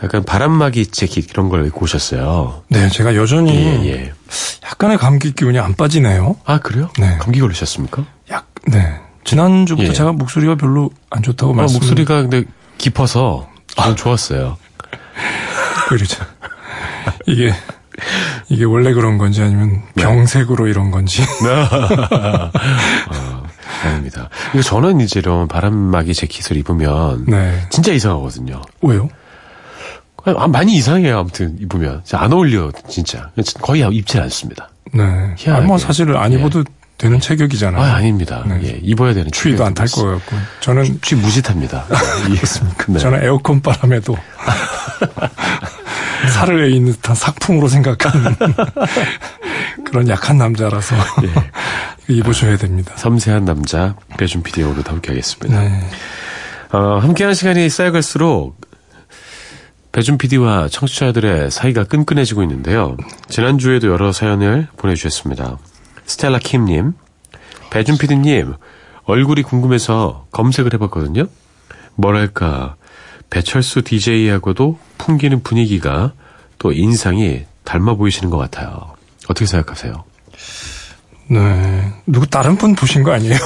[0.03, 2.63] 약간 바람막이 재킷 이런 걸 입고 오셨어요.
[2.69, 4.13] 네, 제가 여전히 예, 예.
[4.65, 6.37] 약간의 감기 기운이 안 빠지네요.
[6.45, 6.91] 아, 그래요?
[6.99, 7.17] 네.
[7.19, 8.05] 감기 걸리셨습니까?
[8.31, 8.97] 약, 네.
[9.25, 9.93] 지난주부터 예.
[9.93, 12.45] 제가 목소리가 별로 안 좋다고 아, 말씀 목소리가 근데
[12.77, 14.59] 깊어서 저는 좋았어요.
[15.89, 16.25] 그렇죠.
[17.27, 17.55] 이게
[18.49, 20.03] 이게 원래 그런 건지 아니면 네.
[20.03, 21.23] 병색으로 이런 건지.
[23.11, 23.43] 어,
[23.85, 24.29] 아닙니다.
[24.63, 27.61] 저는 이제 이런 바람막이 재킷을 입으면 네.
[27.71, 28.63] 진짜 이상하거든요.
[28.83, 29.09] 왜요?
[30.27, 31.19] 아, 많이 이상해요.
[31.19, 33.31] 아무튼 입으면 안 어울려 진짜.
[33.61, 34.69] 거의 입질 않습니다.
[34.93, 35.03] 네.
[35.37, 35.67] 희한하게.
[35.67, 36.39] 뭐 사실 안 예.
[36.39, 36.65] 입어도
[36.97, 37.83] 되는 체격이잖아요.
[37.83, 38.45] 아 아닙니다.
[38.47, 38.61] 네.
[38.63, 40.37] 예, 입어야 되는 추위도 안 탈 것 같고.
[40.61, 41.85] 저는 추위 무짓합니다.
[42.31, 42.85] 이해했습니까?
[42.89, 42.99] 네.
[43.01, 44.17] 저는 에어컨 바람에도
[46.33, 48.35] 살을 에인 듯한 삭풍으로 생각하는
[49.85, 52.15] 그런 약한 남자라서 예.
[52.15, 52.93] 입으셔야 됩니다.
[52.97, 55.61] 섬세한 남자 배준 PD와 오늘 함께하겠습니다.
[55.61, 55.81] 네.
[56.73, 58.59] 어, 함께하는 시간이 쌓여갈수록
[59.95, 62.97] 배준 PD와 청취자들의 사이가 끈끈해지고 있는데요.
[63.29, 65.57] 지난주에도 여러 사연을 보내주셨습니다.
[66.05, 66.95] 스텔라 킴님,
[67.71, 68.55] 배준 PD님,
[69.05, 71.27] 얼굴이 궁금해서 검색을 해봤거든요.
[71.95, 72.75] 뭐랄까,
[73.31, 76.13] 배철수 DJ하고도 풍기는 분위기가
[76.59, 78.97] 또 인상이 닮아 보이시는 것 같아요.
[79.29, 80.03] 어떻게 생각하세요?
[81.31, 81.93] 네.
[82.05, 83.39] 누구 다른 분 보신 거 아니에요?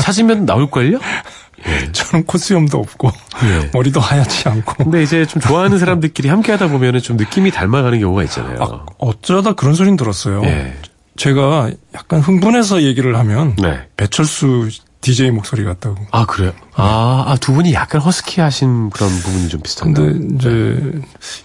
[0.00, 1.00] 찾으면 나올걸요?
[1.92, 3.10] 저는 코수염도 없고
[3.44, 3.70] 예.
[3.74, 8.24] 머리도 하얗지 않고 근데 이제 좀 좋아하는 사람들끼리 함께 하다 보면은 좀 느낌이 닮아가는 경우가
[8.24, 8.86] 있잖아요.
[8.98, 10.42] 어쩌다 그런 소린 들었어요.
[10.44, 10.74] 예.
[11.16, 13.86] 제가 약간 흥분해서 얘기를 하면 네.
[13.96, 14.68] 배철수
[15.00, 15.96] DJ 목소리 같다고.
[16.10, 16.52] 아, 그래요?
[16.74, 20.04] 아, 아, 두 분이 약간 허스키 하신 그런 부분이 좀 비슷한가요?
[20.04, 21.00] 근데 이제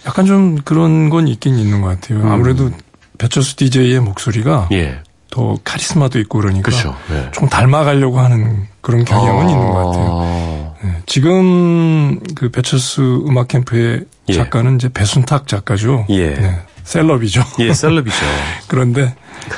[0.06, 2.28] 약간 좀 그런 건 있긴 있는 것 같아요.
[2.30, 2.70] 아무래도
[3.18, 5.00] 배철수 DJ의 목소리가 예.
[5.32, 6.94] 더 카리스마도 있고 그러니까 그렇죠.
[7.10, 7.30] 예.
[7.32, 10.16] 좀 닮아가려고 하는 그런 경향은 있는 것 같아요.
[10.16, 10.74] 같아요.
[10.82, 11.02] 네.
[11.06, 14.32] 지금 그 배철수 음악 캠프의 예.
[14.34, 16.04] 작가는 이제 배순탁 작가죠.
[16.10, 16.34] 예.
[16.34, 16.60] 네.
[16.84, 17.42] 셀럽이죠.
[17.60, 18.16] 예, 셀럽이죠.
[18.68, 19.14] 그런데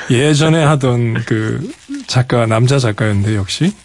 [0.09, 1.69] 예전에 하던 그
[2.07, 3.75] 작가 남자 작가였는데 역시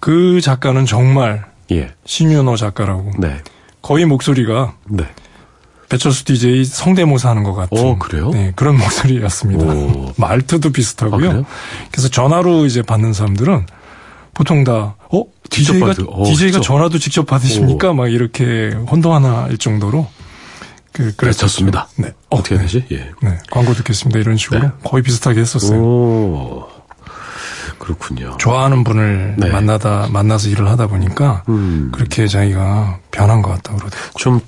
[0.00, 1.90] 그 작가는 정말 예.
[2.06, 3.36] 신윤호 작가라고 네.
[3.82, 5.04] 거의 목소리가 네.
[5.92, 8.30] 배철수 DJ 성대모사 하는 것 같은 오, 그래요?
[8.30, 9.64] 네, 그런 목소리였습니다.
[9.74, 10.14] 오.
[10.16, 11.18] 말투도 아, 비슷하고요.
[11.28, 11.44] 그래요?
[11.90, 13.66] 그래서 전화로 이제 받는 사람들은
[14.32, 15.24] 보통 다 어?
[15.50, 16.62] DJ가 받으- 어, DJ가 직접.
[16.62, 17.92] 전화도 직접 받으십니까?
[17.92, 20.06] 막 이렇게 혼동하나일 정도로
[20.92, 21.46] 그 그랬었죠.
[21.46, 21.88] 좋습니다.
[21.96, 22.12] 네.
[22.30, 22.62] 어떻게 네.
[22.62, 22.86] 되지?
[22.90, 23.10] 예.
[23.22, 23.38] 네.
[23.50, 24.18] 광고 듣겠습니다.
[24.18, 24.68] 이런 식으로 네.
[24.84, 25.78] 거의 비슷하게 했었어요.
[25.78, 26.68] 오.
[27.82, 28.36] 그렇군요.
[28.38, 29.50] 좋아하는 분을 네.
[29.50, 31.90] 만나다 만나서 일을 하다 보니까 음.
[31.92, 34.12] 그렇게 자기가 변한 것 같다고 그러더라고요.
[34.18, 34.40] 좀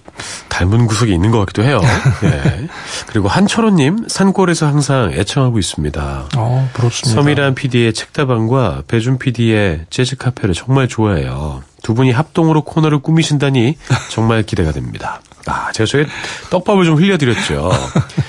[0.48, 1.80] 닮은 구석이 있는 것 같기도 해요.
[2.22, 2.68] 예.
[3.08, 6.28] 그리고 한철호님, 산골에서 항상 애청하고 있습니다.
[6.36, 7.20] 어, 부럽습니다.
[7.20, 11.64] 서미란 PD의 책다방과 배준 PD의 재즈 카페를 정말 좋아해요.
[11.82, 13.76] 두 분이 합동으로 코너를 꾸미신다니
[14.10, 15.20] 정말 기대가 됩니다.
[15.46, 16.06] 아, 제가 저희
[16.50, 17.72] 떡밥을 좀 흘려드렸죠.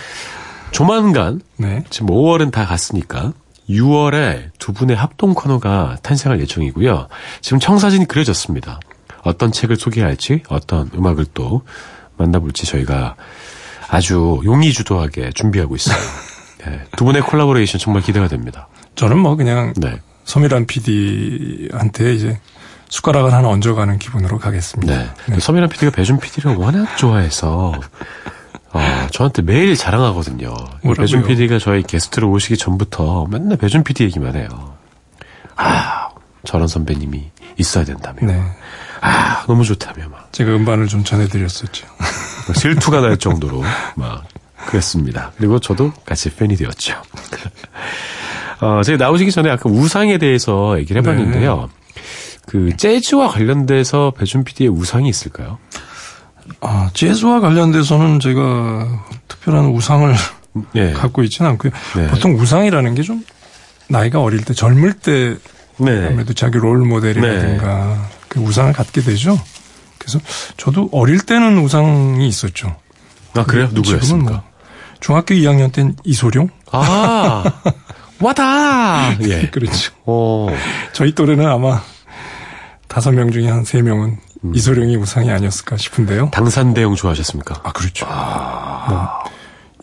[0.72, 1.84] 조만간, 네.
[1.92, 3.34] 지금 5월은 다 갔으니까,
[3.70, 7.08] 6월에 두 분의 합동 코너가 탄생할 예정이고요.
[7.42, 8.80] 지금 청사진이 그려졌습니다.
[9.24, 11.64] 어떤 책을 소개할지, 어떤 음악을 또
[12.18, 13.16] 만나볼지 저희가
[13.90, 15.98] 아주 용의주도하게 준비하고 있어요.
[16.66, 18.68] 네, 두 분의 콜라보레이션 정말 기대가 됩니다.
[18.96, 20.00] 저는 뭐 그냥 네.
[20.26, 22.40] 서미란 PD한테 이제
[22.90, 25.14] 숟가락을 하나 얹어가는 기분으로 가겠습니다.
[25.28, 25.40] 네.
[25.40, 27.74] 서민환 PD가 배준 PD를 워낙 좋아해서
[28.76, 30.50] 어, 저한테 매일 자랑하거든요.
[30.50, 30.96] 뭐라고요?
[30.96, 34.50] 배준 PD가 저희 게스트로 오시기 전부터 맨날 배준 PD 얘기만 해요.
[35.56, 36.10] 아,
[36.44, 38.20] 저런 선배님이 있어야 된다며.
[38.22, 38.42] 네.
[39.00, 40.28] 아, 너무 좋다며 막.
[40.34, 41.88] 제가 음반을 좀 전해드렸었죠.
[42.54, 43.64] 질투가 날 정도로
[43.96, 44.26] 막
[44.68, 45.32] 그랬습니다.
[45.38, 47.02] 그리고 저도 같이 팬이 되었죠.
[48.60, 51.70] 어, 제가 나오시기 전에 아까 우상에 대해서 얘기를 해봤는데요.
[52.46, 55.60] 그 재즈와 관련돼서 배준 PD의 우상이 있을까요?
[56.62, 60.14] 아, 재즈와 관련돼서는 제가 특별한 우상을
[60.74, 60.94] 네.
[60.94, 61.72] 갖고 있지는 않고요.
[61.96, 62.08] 네.
[62.08, 63.24] 보통 우상이라는 게 좀
[63.88, 65.36] 나이가 어릴 때, 젊을 때
[65.78, 66.08] 네.
[66.08, 69.40] 아무래도 자기 롤 모델이라든가 그 우상을 갖게 되죠.
[70.00, 70.20] 그래서
[70.58, 72.76] 저도 어릴 때는 우상이 있었죠.
[73.36, 73.68] 아, 그래요?
[73.68, 74.32] 지금은 누구였습니까?
[74.32, 74.44] 뭐
[75.02, 76.50] 중학교 2학년 땐 이소룡?
[76.72, 77.44] 아,
[78.20, 79.18] 와다!
[79.28, 79.50] 예.
[79.52, 79.94] 그렇죠.
[80.06, 80.48] 어,
[80.94, 81.82] 저희 또래는 아마
[82.88, 84.56] 다섯 명 중에 한 세 명은 음.
[84.56, 86.30] 이소룡이 우상이 아니었을까 싶은데요.
[86.32, 87.62] 당산대용 좋아하셨습니까?
[87.64, 88.06] 아, 그렇죠.
[88.06, 89.10] 뭐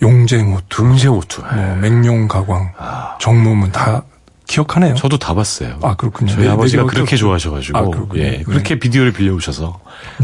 [0.01, 1.43] 용쟁호투, 등쟁호투.
[1.43, 2.73] 뭐 맹룡가광,
[3.21, 4.05] 정무문 다
[4.47, 4.95] 기억하네요.
[4.95, 5.79] 저도 다 봤어요.
[5.83, 6.33] 아, 그렇군요.
[6.33, 8.23] 저희 네, 아버지가 네 그렇게 좋아하셔가지고 아, 그렇군요.
[8.23, 8.43] 예, 네.
[8.43, 9.81] 그렇게 비디오를 빌려오셔서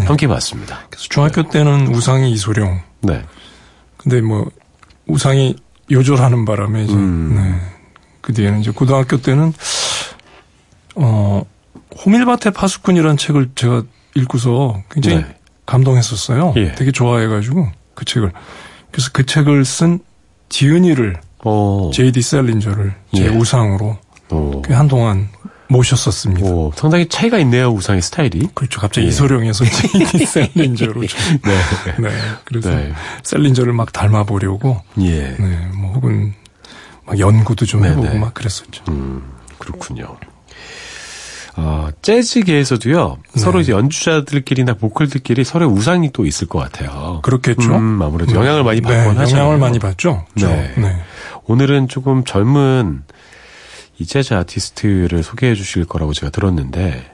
[0.07, 0.81] 함께 봤습니다.
[0.91, 2.81] 그래서 중학교 때는 우상이 이소룡.
[3.01, 3.25] 네.
[3.97, 4.51] 근데 뭐
[5.07, 5.57] 우상이
[5.91, 7.35] 요절하는 바람에 이제 음.
[7.37, 7.61] 네.
[8.21, 9.53] 그 뒤에는 이제 고등학교 때는
[10.97, 11.43] 어
[12.05, 13.85] 호밀밭의 파수꾼이라는 책을 제가
[14.15, 15.37] 읽고서 굉장히 네.
[15.67, 16.55] 감동했었어요.
[16.57, 16.73] 예.
[16.73, 18.33] 되게 좋아해가지고 그 책을
[18.91, 20.01] 그래서 그 책을 쓴
[20.49, 21.91] 디은이를 어.
[21.93, 22.23] J.D.
[22.23, 23.29] 셀린저를 제 예.
[23.29, 23.99] 우상으로
[24.31, 24.63] 어.
[24.65, 25.29] 꽤 한동안
[25.69, 26.49] 모셨었습니다.
[26.49, 28.49] 오, 상당히 차이가 있네요, 우상의 스타일이.
[28.55, 28.81] 그렇죠.
[28.81, 29.11] 갑자기 예.
[29.11, 30.27] 이소룡에서 J.D.
[30.27, 31.21] 셀린저로 좀.
[31.45, 32.09] 네.
[32.09, 32.11] 네.
[32.45, 32.93] 그래서 네.
[33.23, 35.37] 셀린저를 막 닮아보려고 예.
[35.39, 36.35] 네, 뭐 혹은
[37.05, 38.19] 막 연구도 좀 네, 해보고 네.
[38.19, 38.85] 막 그랬었죠.
[38.89, 39.23] 음,
[39.59, 40.17] 그렇군요.
[41.61, 43.41] 어, 재즈계에서도요, 네.
[43.41, 47.19] 서로 이제 연주자들끼리나 보컬들끼리 서로의 우상이 또 있을 것 같아요.
[47.25, 47.75] 그렇겠죠.
[47.75, 49.37] 음, 아무래도 영향을 많이 네, 받곤 하잖아요.
[49.43, 50.25] 영향을 많이 받죠.
[50.35, 50.55] 그렇죠?
[50.55, 50.73] 네.
[50.77, 50.97] 네.
[51.47, 53.03] 오늘은 조금 젊은
[53.99, 57.05] 이 재즈 아티스트를 소개해 주실 거라고 제가 들었는데,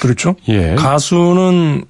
[0.00, 0.36] 그렇죠.
[0.48, 0.76] 예.
[0.76, 1.84] 가수는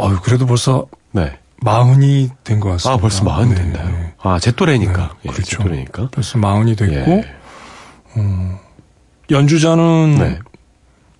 [0.00, 1.38] 어유 그래도 벌써 네.
[1.60, 2.94] 마흔이 된 것 같습니다.
[2.94, 3.88] 아, 벌써 마흔 네, 됐나요?
[3.88, 4.14] 네.
[4.22, 5.16] 아, 제 또래니까.
[5.22, 5.58] 네, 예, 그렇죠.
[5.58, 6.08] 제 또래니까.
[6.12, 7.34] 벌써 마흔이 됐고 예.
[9.30, 10.38] 연주자는 네.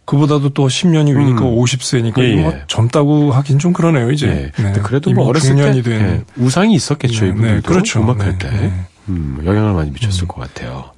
[0.05, 1.57] 그보다도 또 10년이 위니까 음.
[1.57, 2.63] 50세니까 예, 뭐 예.
[2.67, 4.27] 젊다고 하긴 좀 그러네요, 이제.
[4.27, 4.51] 예.
[4.55, 7.55] 근데 그래도 뭐 어렸을 때는 예, 우상이 있었겠죠, 네, 이분들도.
[7.55, 8.01] 네, 그렇죠.
[8.01, 8.51] 음악할 네, 때.
[8.51, 8.73] 네.
[9.11, 10.93] 음, 영향을 많이 미쳤을 것 같아요.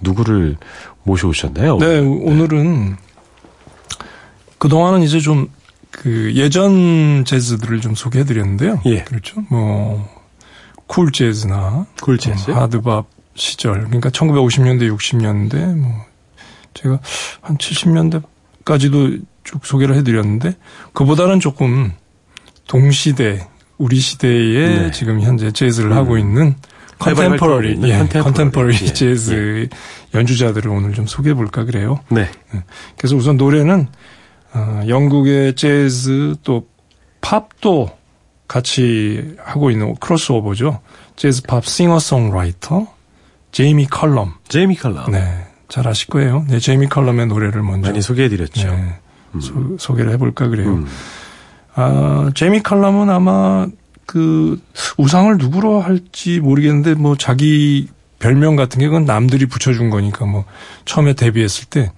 [0.00, 0.56] 누구를
[1.02, 1.78] 모셔오셨나요?
[1.78, 2.96] 네, 오늘은
[4.58, 5.48] 그 동안은 이제 좀
[5.96, 8.80] 그 예전 재즈들을 좀 소개해 드렸는데요.
[8.84, 9.02] 예.
[9.02, 9.42] 그렇죠.
[9.48, 10.06] 뭐,
[10.86, 12.50] 쿨 재즈나 쿨 재즈?
[12.50, 13.84] 음, 하드밥 시절.
[13.84, 16.04] 그러니까 1950년대, 60년대 뭐
[16.76, 17.00] 제가
[17.40, 20.54] 한 70년대까지도 쭉 소개를 해 드렸는데
[20.92, 21.92] 그보다는 조금
[22.68, 23.46] 동시대
[23.78, 24.90] 우리 시대에 네.
[24.90, 25.96] 지금 현재 재즈를 음.
[25.96, 26.54] 하고 있는
[26.98, 28.92] 컨템퍼러리, 활동하고 있는 예, 예.
[28.92, 29.68] 재즈
[30.14, 32.00] 연주자들을 오늘 좀 소개해 볼까 그래요.
[32.08, 32.28] 네.
[32.96, 33.88] 그래서 우선 노래는
[34.54, 36.66] 어, 영국의 재즈 또
[37.20, 37.90] 팝도
[38.48, 40.80] 같이 하고 있는 크로스오버죠.
[41.16, 42.86] 재즈 팝 싱어송라이터
[43.52, 44.34] 제이미 컬럼.
[44.48, 45.06] 제이미 칼라.
[45.10, 46.44] 네, 잘 아실 거예요.
[46.48, 48.68] 네, 제이미 컬럼의 노래를 먼저 많이 소개해드렸죠.
[48.70, 49.00] 네,
[49.78, 50.68] 소, 개를 해볼까 그래요.
[50.74, 50.86] 음.
[51.74, 53.66] 아, 제이미 컬럼은 아마
[54.06, 54.60] 그
[54.96, 57.88] 우상을 누구로 할지 모르겠는데 뭐 자기
[58.18, 60.44] 별명 같은 게 그건 남들이 붙여준 거니까 뭐
[60.84, 61.92] 처음에 데뷔했을 때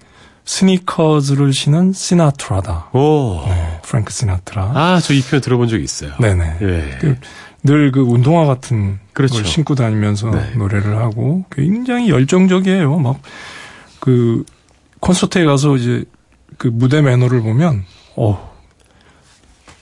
[0.45, 2.89] 스니커즈를 신은 시나트라다.
[2.93, 3.43] 오.
[3.47, 4.71] 네, 프랭크 시나트라.
[4.73, 6.11] 아, 저 이 표현 들어본 적 있어요.
[6.19, 6.57] 네네.
[6.61, 6.97] 예.
[7.63, 9.35] 늘그 운동화 같은 그렇죠.
[9.35, 10.51] 걸 신고 다니면서 네.
[10.55, 12.97] 노래를 하고 굉장히 열정적이에요.
[12.97, 13.19] 막
[13.99, 14.43] 그
[14.99, 16.05] 콘서트에 가서 이제
[16.57, 17.85] 그 무대 매너를 보면
[18.15, 18.49] 어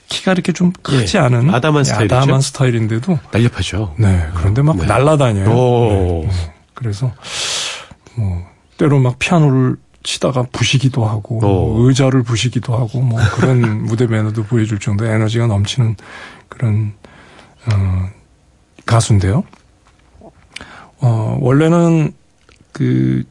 [0.08, 1.22] 키가 이렇게 좀 크지 예.
[1.22, 2.16] 않은 아담한 예, 스타일이죠?
[2.16, 3.94] 아담한 스타일인데도 날렵하죠.
[3.98, 4.86] 네 그런데 막 네.
[4.86, 5.50] 날라다녀요.
[5.50, 6.22] 오.
[6.24, 6.54] 네, 네.
[6.74, 7.12] 그래서
[8.14, 8.46] 뭐
[8.76, 11.40] 때로 막 피아노를 치다가 부시기도 하고 오.
[11.40, 15.96] 뭐 의자를 부시기도 하고 뭐 그런 무대 매너도 보여줄 정도 의 에너지가 넘치는
[16.48, 16.94] 그런
[17.66, 18.10] 어,
[18.86, 19.44] 가수인데요.
[21.00, 22.12] 어, 원래는
[22.72, 23.24] 그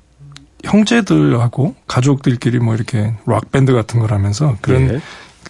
[0.68, 5.02] 형제들하고 가족들끼리 뭐 이렇게 락 밴드 같은 걸 하면서 그런 예.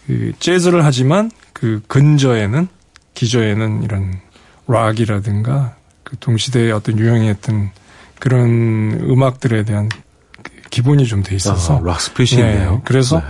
[0.05, 2.68] 그 재즈를 하지만 그 근저에는
[3.13, 4.20] 기저에는 이런
[4.68, 7.72] 락이라든가 그 동시대에 어떤 유행했던
[8.20, 9.89] 그런 음악들에 대한
[10.41, 12.72] 그 기본이 좀 돼 있어서 아, 락 스플릿이네요.
[12.72, 13.22] 네, 그래서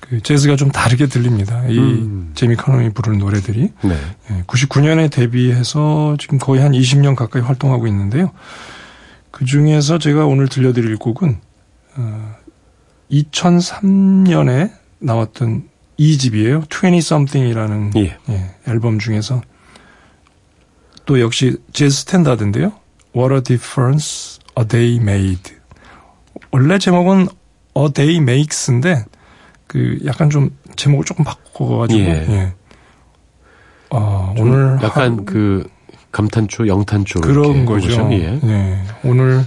[0.00, 1.62] 그 재즈가 좀 다르게 들립니다.
[1.68, 2.32] 이 음.
[2.34, 3.96] 제이미 컬럼이 부르는 노래들이 네.
[4.30, 8.30] 예, 99년에 데뷔해서 지금 거의 한 20년 가까이 활동하고 있는데요.
[9.40, 11.40] 그 중에서 제가 오늘 들려드릴 곡은
[11.96, 12.36] 어,
[13.10, 15.66] 2003년에 나왔던
[15.98, 16.66] 2집이에요.
[16.70, 18.18] 20 something이라는 예.
[18.28, 19.40] 예, 앨범 중에서
[21.06, 22.72] 또 역시 재즈 스탠다드인데요.
[23.16, 25.56] What a difference a day made.
[26.52, 27.28] 원래 제목은
[27.78, 29.06] A day makes인데
[29.66, 32.26] 그 약간 좀 제목을 조금 바꿔가지고 예.
[32.28, 32.54] 예.
[33.88, 35.66] 아, 좀 오늘 약간 하- 그
[36.12, 38.08] 감탄초, 영탄초 그런 거죠.
[38.12, 38.40] 예.
[38.42, 38.78] 예.
[39.04, 39.44] 오늘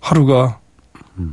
[0.00, 0.58] 하루가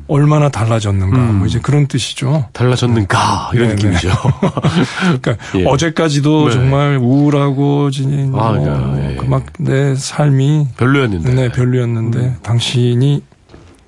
[0.08, 1.36] 얼마나 달라졌는가 음.
[1.36, 2.50] 뭐 이제 그런 뜻이죠.
[2.54, 3.84] 달라졌는가 이런 네, 네.
[3.84, 4.10] 느낌이죠.
[5.22, 5.66] 그러니까 예.
[5.66, 6.54] 어제까지도 네.
[6.54, 9.16] 정말 우울하고 진뭐 아, 예, 예.
[9.16, 13.24] 그막 내 삶이 별로였는데 네, 별로였는데 당신이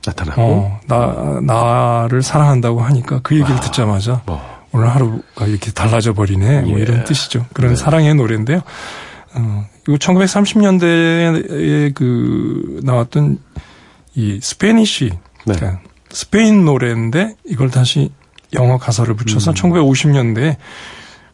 [0.06, 4.62] 나타나고 어, 나 나를 사랑한다고 하니까 그 얘기를 듣자마자 어.
[4.72, 6.62] 오늘 하루가 이렇게 달라져 버리네.
[6.62, 6.84] 뭐 예.
[6.84, 7.46] 이런 뜻이죠.
[7.54, 7.76] 그런 네.
[7.76, 8.62] 사랑의 노래인데요.
[9.34, 13.40] 어, 이거 1930년대에 그 나왔던
[14.16, 15.12] 이 Spanish
[15.46, 15.54] 네.
[15.56, 18.12] 그러니까 스페인 노래인데 이걸 다시
[18.54, 19.56] 영어 가사를 붙여서 음.
[19.56, 20.58] 1950년대에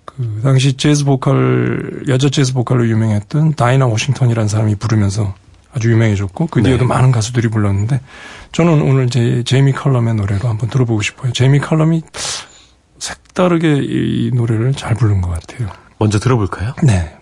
[0.06, 5.34] 그 그 당시 재즈 보컬 여자 재즈 보컬로 유명했던 다이나 워싱턴이라는 사람이 부르면서
[5.74, 6.70] 아주 유명해졌고 그 네.
[6.70, 8.02] 뒤에도 많은 가수들이 불렀는데
[8.52, 11.34] 저는 오늘 제 제이미 컬럼의 노래로 한번 들어보고 싶어요.
[11.34, 12.04] 제이미 컬럼이
[13.00, 15.70] 색다르게 이 노래를 잘 부른 것 같아요.
[16.00, 16.74] 먼저 들어볼까요?
[16.84, 17.17] 네.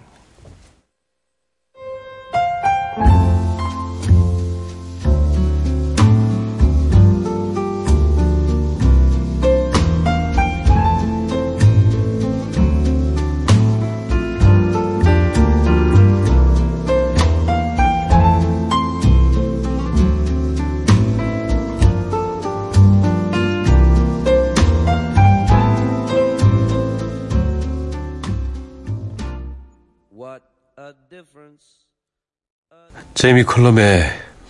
[33.14, 34.04] 제이미 컬럼의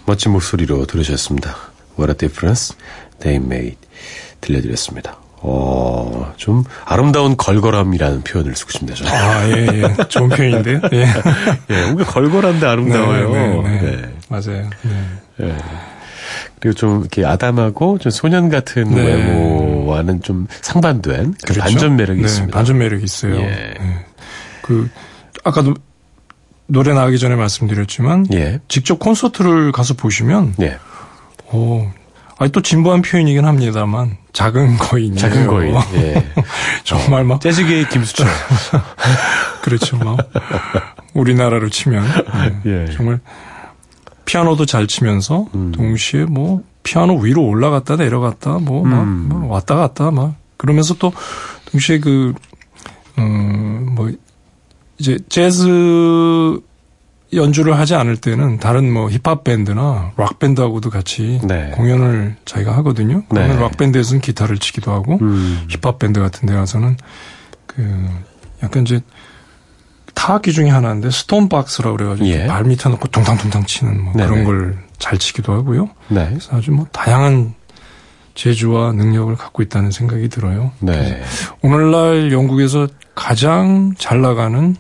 [0.05, 1.55] 멋진 목소리로 들으셨습니다.
[1.97, 2.75] What a difference
[3.19, 3.77] a day made
[4.41, 5.17] 들려드렸습니다.
[5.47, 8.95] 어, 좀 아름다운 걸걸함이라는 표현을 쓰고 싶네요.
[8.95, 9.11] 저는.
[9.11, 10.07] 아, 예, 예.
[10.07, 10.81] 좋은 표현인데요.
[10.93, 11.05] 예.
[11.69, 13.31] 예, 뭔가 걸걸한데 아름다워요.
[13.31, 13.91] 네, 네, 네.
[13.97, 14.13] 네.
[14.27, 14.69] 맞아요.
[14.81, 15.05] 네.
[15.41, 15.57] 예.
[16.59, 19.03] 그리고 좀 이렇게 아담하고 좀 소년 같은 네.
[19.03, 22.57] 외모와는 좀 상반된 그 반전 매력이 네, 있습니다.
[22.57, 23.35] 반전 매력이 있어요.
[23.35, 23.45] 예.
[23.45, 24.05] 네.
[24.63, 24.89] 그
[25.43, 25.75] 아까도
[26.67, 28.59] 노래 나가기 전에 말씀드렸지만 예.
[28.67, 30.77] 직접 콘서트를 가서 보시면 예.
[31.51, 31.87] 오,
[32.37, 35.17] 아니 또 진부한 표현이긴 합니다만 작은 거인이에요.
[35.17, 35.75] 작은 거인.
[35.95, 36.27] 예.
[36.83, 38.27] 정말 막 재즈계의 김수철.
[39.61, 39.97] 그렇죠.
[39.97, 40.17] 막
[41.13, 42.03] 우리나라로 치면
[42.63, 42.91] 네, 예.
[42.93, 43.19] 정말
[44.25, 49.49] 피아노도 잘 치면서 동시에 뭐 피아노 위로 올라갔다 내려갔다 뭐막 음.
[49.49, 51.13] 왔다 갔다 막 그러면서 또
[51.71, 52.33] 동시에 그
[53.17, 54.11] 음, 뭐
[54.97, 56.59] 이제 재즈
[57.33, 61.71] 연주를 하지 않을 때는 다른 뭐 힙합 밴드나 락 밴드하고도 같이 네.
[61.75, 63.23] 공연을 자기가 하거든요.
[63.29, 63.61] 그러면 네.
[63.61, 65.65] 락 밴드에서는 기타를 치기도 하고 음.
[65.69, 66.95] 힙합 밴드 같은 데 가서는
[67.65, 68.09] 그
[68.63, 69.01] 약간 이제
[70.13, 72.47] 타악기 중에 하나인데 stomp box라고 그래가지고 예.
[72.47, 74.13] 발 밑에 놓고 퉁탕퉁탕 치는 뭐.
[74.13, 75.89] 그런 걸 잘 치기도 하고요.
[76.07, 76.27] 네.
[76.29, 77.53] 그래서 아주 뭐 다양한
[78.33, 80.71] 재주와 능력을 갖고 있다는 생각이 들어요.
[80.79, 81.21] 네.
[81.61, 84.75] 오늘날 영국에서 가장 잘 나가는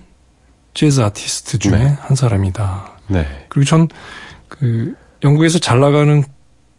[0.75, 1.97] 재즈 아티스트 중에 네.
[2.01, 2.91] 한 사람이다.
[3.07, 3.25] 네.
[3.49, 3.87] 그리고 전
[4.47, 6.23] 그 영국에서 잘 나가는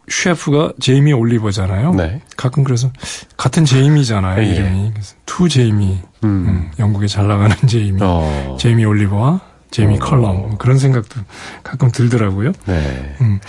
[0.09, 1.93] 셰프가 제이미 올리버잖아요.
[1.95, 2.21] 네.
[2.37, 2.89] 가끔 그래서
[3.35, 4.41] 같은 제이미잖아요.
[4.41, 4.47] 예.
[4.47, 5.99] 이름이 그래서 two 제이미.
[6.23, 6.27] 음.
[6.47, 7.99] 음, 영국에 잘 나가는 제이미.
[8.01, 8.55] 어.
[8.59, 9.99] 제이미 올리버와 제이미 어.
[9.99, 11.19] 컬럼 뭐 그런 생각도
[11.61, 12.53] 가끔 들더라고요.
[12.65, 13.15] 네.
[13.21, 13.39] 음.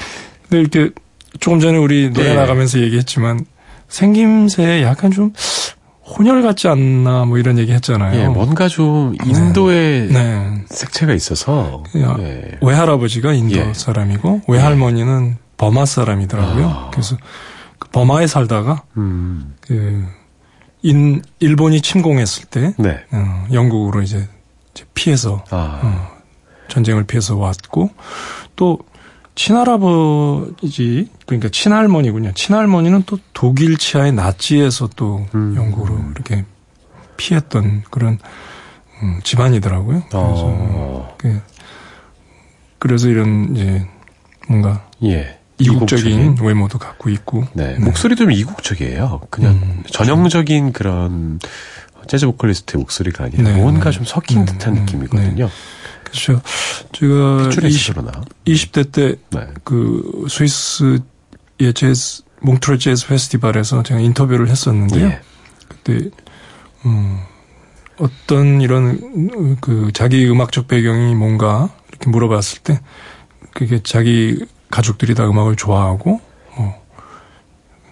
[0.48, 0.90] 근데 이렇게
[1.38, 2.34] 조금 전에 우리 노래 네.
[2.34, 3.46] 나가면서 얘기했지만
[3.88, 5.32] 생김새에 약간 좀
[6.08, 8.18] 혼혈 같지 않나 뭐 이런 얘기 했잖아요.
[8.18, 10.64] 예, 뭔가 좀 인도의 네.
[10.66, 11.84] 색채가 있어서.
[11.98, 12.58] 야, 예.
[12.62, 13.72] 외할아버지가 인도 예.
[13.74, 16.66] 사람이고 외할머니는 버마 사람이더라고요.
[16.66, 16.90] 아.
[16.90, 17.16] 그래서
[17.78, 19.54] 그 버마에 살다가 음.
[19.60, 20.06] 그
[20.82, 23.00] 인, 일본이 침공했을 때 네.
[23.12, 24.28] 어, 영국으로 이제,
[24.72, 25.80] 이제 피해서 아.
[25.82, 26.08] 어,
[26.68, 27.90] 전쟁을 피해서 왔고
[28.56, 28.78] 또
[29.38, 32.32] 친할아버지 그러니까 친할머니군요.
[32.34, 35.54] 친할머니는 또 독일 치하의 나치에서 또 음.
[35.56, 36.44] 영국으로 이렇게
[37.16, 38.18] 피했던 그런
[39.00, 40.02] 음, 집안이더라고요.
[40.10, 41.14] 그래서 어.
[41.18, 41.40] 그,
[42.80, 43.86] 그래서 이런 이제
[44.48, 45.38] 뭔가 예.
[45.60, 47.78] 이국적인 외모도 갖고 있고 네.
[47.78, 49.20] 목소리도 좀 이국적이에요.
[49.30, 51.38] 그냥 음, 전형적인 그런
[52.08, 53.96] 재즈 보컬리스트의 목소리가 아니라 네, 뭔가 네.
[53.96, 55.48] 좀 섞인 네, 듯한 네, 느낌이거든요.
[56.10, 56.40] 그렇죠.
[56.92, 58.12] 제가 피출의 20, 시절로나.
[58.44, 59.46] 20 대 때 네.
[59.64, 61.00] 그 스위스의
[61.74, 65.06] 재즈 몽트레 재즈 페스티벌에서 제가 인터뷰를 했었는데요.
[65.06, 65.20] 예.
[65.68, 66.10] 그때
[66.86, 67.18] 음,
[67.98, 72.80] 어떤 이런 그 자기 음악적 배경이 뭔가 이렇게 물어봤을 때
[73.52, 76.20] 그게 자기 가족들이 다 음악을 좋아하고
[76.56, 76.86] 뭐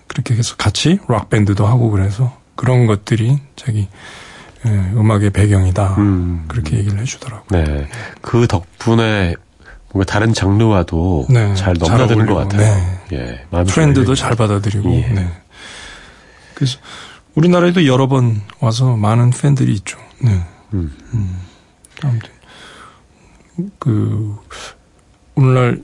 [0.07, 3.89] 그렇게 해서 같이 락 밴드도 하고 그래서 그런 것들이 자기
[4.67, 6.45] 예, 음악의 배경이다 음.
[6.49, 7.65] 그렇게 얘기를 해주더라고요.
[7.65, 7.89] 네.
[8.21, 9.35] 그 덕분에
[9.93, 12.99] 뭔가 다른 장르와도 네, 잘잘 넘나드는 것 어울리고, 같아요.
[13.13, 13.47] 예.
[13.51, 14.15] 마음이 트렌드도.
[14.15, 14.93] 잘 받아들이고.
[14.95, 15.09] 예.
[15.09, 15.31] 네.
[16.55, 16.79] 그래서
[17.35, 19.99] 우리나라에도 여러 번 와서 많은 팬들이 있죠.
[20.23, 20.43] 네.
[20.75, 20.93] 음.
[22.03, 22.31] 아무튼
[23.79, 24.37] 그
[25.35, 25.83] 오늘날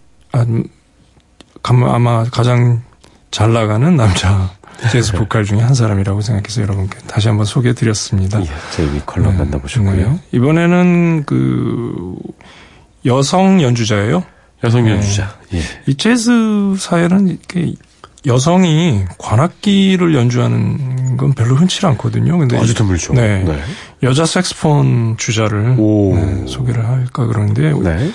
[1.63, 2.83] 아마 가장
[3.31, 4.51] 잘 나가는 남자
[4.91, 8.41] 재즈 보컬 중에 한 사람이라고 생각해서 여러분께 다시 한번 소개해드렸습니다.
[8.43, 8.47] 예.
[8.73, 9.39] 제이미 컬럼 네.
[9.39, 9.95] 만나보셨고요.
[10.13, 10.19] 네.
[10.33, 12.17] 이번에는 그
[13.07, 14.25] 여성 연주자예요.
[14.65, 14.93] 여성 네.
[14.93, 15.37] 연주자.
[15.55, 15.61] 예.
[15.87, 17.75] 이 재즈 사회는 이렇게
[18.27, 22.39] 여성이 관악기를 연주하는 건 별로 흔치 않거든요.
[22.39, 23.15] 근데 아주 이- 드물죠.
[23.15, 23.45] 네.
[24.03, 26.15] 여자 색스폰 주자를 오.
[26.15, 28.11] 네, 소개를 할까 그러는데 네.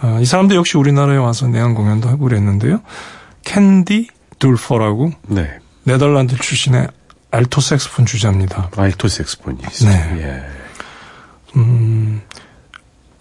[0.00, 2.80] 아, 이 사람도 역시 우리나라에 와서 내한 공연도 하고 그랬는데요.
[3.44, 4.08] 캔디
[4.38, 5.58] 둘퍼라고 네.
[5.84, 6.88] 네덜란드 출신의
[7.30, 8.70] 알토 색스폰 주자입니다.
[8.76, 9.90] 알토 색스폰이 있어요.
[9.90, 10.22] 네.
[10.22, 10.42] 예.
[11.56, 12.22] 음,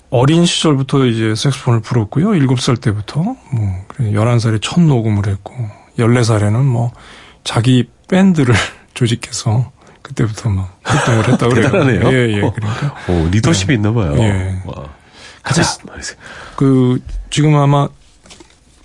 [0.10, 2.30] 어린 시절부터 이제 색소폰을 불었고요.
[2.30, 5.54] 7살 때부터 뭐 11살에 첫 녹음을 했고
[5.98, 6.92] 14살에는 뭐
[7.44, 8.56] 자기 밴드를
[8.94, 11.70] 조직해서 그때부터 막 활동을 했다고 그래요.
[11.72, 12.12] 대단하네요.
[12.12, 12.42] 예, 예.
[12.42, 12.54] 어.
[12.54, 14.16] 그러니까 오, 리더십이 있나 봐요.
[14.18, 14.62] 예.
[14.66, 14.90] 와.
[15.44, 15.64] 가자.
[16.56, 17.88] 그 지금 아마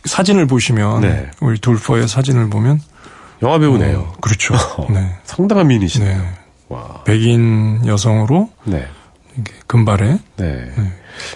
[0.04, 1.30] 사진을 보시면 네.
[1.40, 2.80] 우리 돌퍼의 사진을 보면
[3.42, 3.98] 영화 배우네요.
[3.98, 4.54] 어, 그렇죠.
[4.90, 5.16] 네.
[5.24, 6.18] 상당한 미인이시네요.
[6.18, 6.28] 네.
[6.68, 7.02] 와.
[7.04, 8.86] 백인 여성으로 네.
[9.66, 10.72] 금발에 네.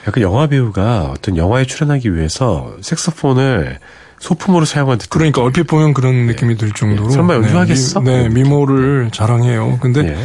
[0.07, 3.79] 약간 영화 배우가 어떤 영화에 출연하기 위해서 색소폰을
[4.21, 5.11] 소품으로 사용한 듯.
[5.11, 7.13] 그러니까 얼핏 보면 그런 느낌이 들 정도로 예.
[7.13, 8.01] 설마 연주하겠어?
[8.01, 9.79] 네, 미, 모를 자랑해요.
[9.81, 10.17] 근데 예.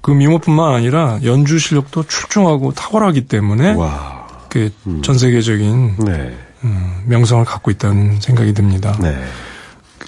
[0.00, 4.26] 그 미모뿐만 아니라 연주 실력도 출중하고 탁월하기 때문에 와.
[4.48, 6.36] 그 전 세계적인 네.
[6.64, 8.96] 음, 명성을 갖고 있다는 생각이 듭니다.
[9.00, 9.16] 네.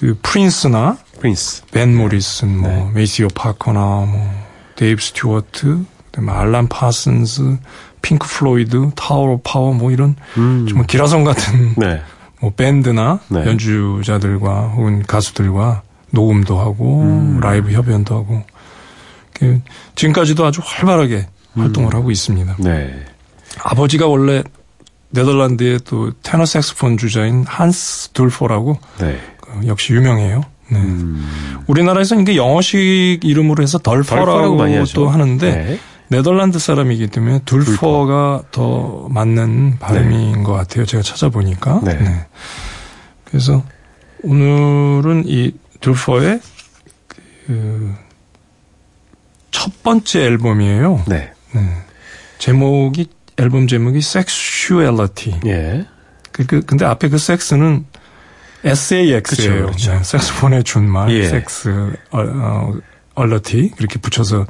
[0.01, 1.65] 그 프린스나 프린스.
[1.67, 2.89] 밴 모리슨, 뭐 네.
[2.95, 4.33] 메이시오 파커나 뭐
[4.75, 7.57] 데이브 스튜어트, 그다음에 알란 파슨스,
[8.01, 10.65] 핑크 플로이드, 타워 오브 파워 뭐 이런 음.
[10.67, 12.01] 정말 기라성 같은 네.
[12.39, 13.45] 뭐 밴드나 네.
[13.45, 17.39] 연주자들과 혹은 가수들과 녹음도 하고 음.
[17.39, 18.41] 라이브 협연도 하고
[19.33, 19.61] 그
[19.93, 21.27] 지금까지도 아주 활발하게
[21.57, 21.61] 음.
[21.61, 22.55] 활동을 하고 있습니다.
[22.57, 23.05] 네.
[23.63, 24.41] 아버지가 원래
[25.11, 29.19] 네덜란드의 또 테너 색스폰 주자인 한스 둘포라고 네.
[29.59, 30.41] 그 역시 유명해요.
[30.69, 30.79] 네.
[30.79, 31.63] 음.
[31.67, 35.79] 우리나라에서는 이게 영어식 이름으로 해서 덜퍼라고 덜퍼라고 하는데 네.
[36.07, 40.85] 네덜란드 사람이기 때문에 둘퍼가 더 맞는 발음인 것 같아요.
[40.85, 41.81] 제가 찾아보니까.
[41.83, 41.97] 네.
[43.25, 43.63] 그래서
[44.23, 46.39] 오늘은 이 둘퍼의
[47.47, 48.11] 그
[49.51, 51.03] 첫 번째 앨범이에요.
[51.07, 51.31] 네.
[51.53, 51.61] 네.
[52.39, 55.39] 제목이 앨범 제목이 Sexuality.
[55.45, 55.85] 예.
[56.31, 57.85] 그, 그 근데 앞에 그 섹스는
[58.63, 59.67] SAX예요.
[59.67, 59.91] 그쵸.
[59.93, 61.23] 네, 색소폰의 준말, 예.
[61.27, 61.69] 섹스,
[62.11, 62.73] 어, 어,
[63.15, 64.45] 얼러티 그렇게 붙여서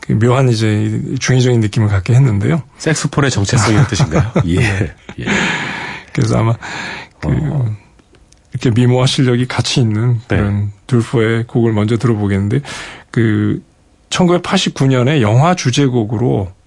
[0.00, 2.62] 그 묘한 이제 중의적인 느낌을 갖게 했는데요.
[2.78, 4.32] 색소폰의 정체성이라는 뜻인가요?
[4.46, 4.60] 예.
[5.20, 5.24] 예.
[6.12, 6.54] 그래서 아마
[7.20, 7.76] 그 어.
[8.52, 10.36] 이렇게 미모와 실력이 같이 있는 네.
[10.36, 12.60] 그런 둘퍼의 곡을 먼저 들어보겠는데
[13.10, 13.62] 그
[14.10, 16.59] 1989년에 영화 주제곡으로 이-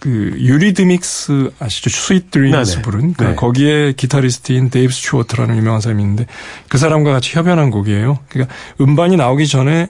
[0.00, 1.90] 그 유리드믹스 아시죠?
[1.90, 2.82] Sweet Dreams 네네.
[2.82, 3.34] 부른 그 네.
[3.34, 6.26] 거기에 기타리스트인 데이브 스튜어트라는 유명한 사람이 있는데
[6.68, 8.18] 그 사람과 같이 협연한 곡이에요.
[8.28, 9.88] 그러니까 음반이 나오기 전에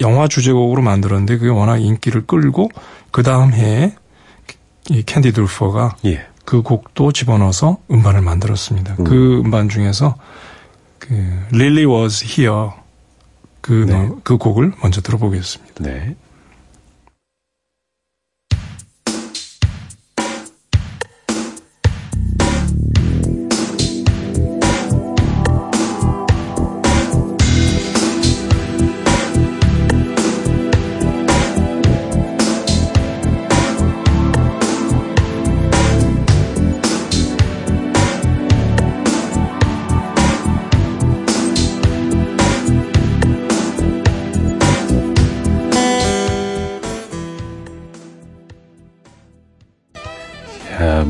[0.00, 2.68] 영화 주제곡으로 만들었는데 그게 워낙 인기를 끌고
[3.12, 3.94] 그 다음 해에
[4.90, 6.26] 이 캔디 둘퍼가 예.
[6.44, 8.96] 그 곡도 집어넣어서 음반을 만들었습니다.
[8.96, 10.16] 그 음반 중에서
[10.98, 11.14] 그
[11.52, 12.70] Lily Was Here
[13.60, 14.06] 그, 네.
[14.06, 15.84] 노- 그 곡을 먼저 들어보겠습니다.
[15.84, 16.14] 네.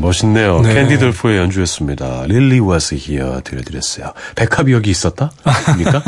[0.07, 0.61] 멋있네요.
[0.61, 0.73] 네.
[0.73, 2.25] 캔디 둘퍼의 연주였습니다.
[2.27, 4.13] Lily was here 들려드렸어요.
[4.35, 5.31] 백합이 여기 있었다?
[5.73, 6.03] 입니까?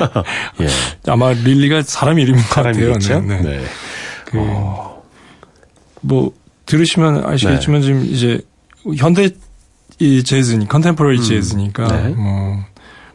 [0.60, 0.68] 예.
[1.10, 2.74] 아마 릴리가 사람 이름인 것 같아요.
[2.74, 3.20] 사람이겠죠?
[3.20, 3.58] 네, 네.
[3.58, 3.64] 네.
[4.24, 4.38] 그,
[6.00, 6.32] 뭐
[6.66, 7.86] 들으시면 아시겠지만 네.
[7.86, 8.40] 지금 이제
[8.96, 9.30] 현대
[9.98, 12.08] 이 재즈니 contemporary 재즈니까 네.
[12.10, 12.64] 뭐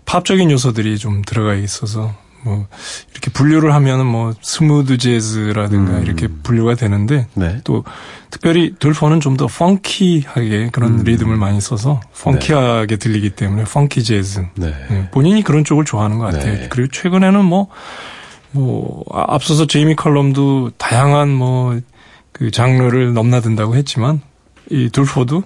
[0.06, 2.14] 팝적인 요소들이 좀 들어가 있어서
[2.46, 2.68] 뭐
[3.12, 6.04] 이렇게 분류를 하면은 뭐 smooth 재즈라든가 음.
[6.06, 7.60] 이렇게 분류가 되는데 네.
[7.64, 7.84] 또
[8.30, 14.46] 특별히 둘퍼는 좀 더 펑키하게 그런 리듬을 많이 써서 펑키하게 들리기 때문에 펑키 재즈.
[14.56, 14.74] 네.
[14.90, 16.54] 네, 본인이 그런 쪽을 좋아하는 것 같아요.
[16.54, 16.68] 네.
[16.70, 17.68] 그리고 최근에는 뭐,
[18.52, 21.78] 뭐, 아, 앞서서 제이미 컬럼도 다양한 뭐,
[22.32, 24.22] 그 장르를 넘나든다고 했지만,
[24.70, 25.44] 이 둘퍼도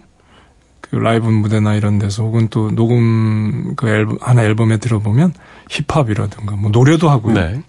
[0.90, 5.34] 그 라이브 무대나 이런 데서 혹은 또 녹음 그 앨범, 하나 앨범에 들어보면
[5.70, 7.36] 힙합이라든가 뭐 노래도 하고요.
[7.36, 7.62] 네.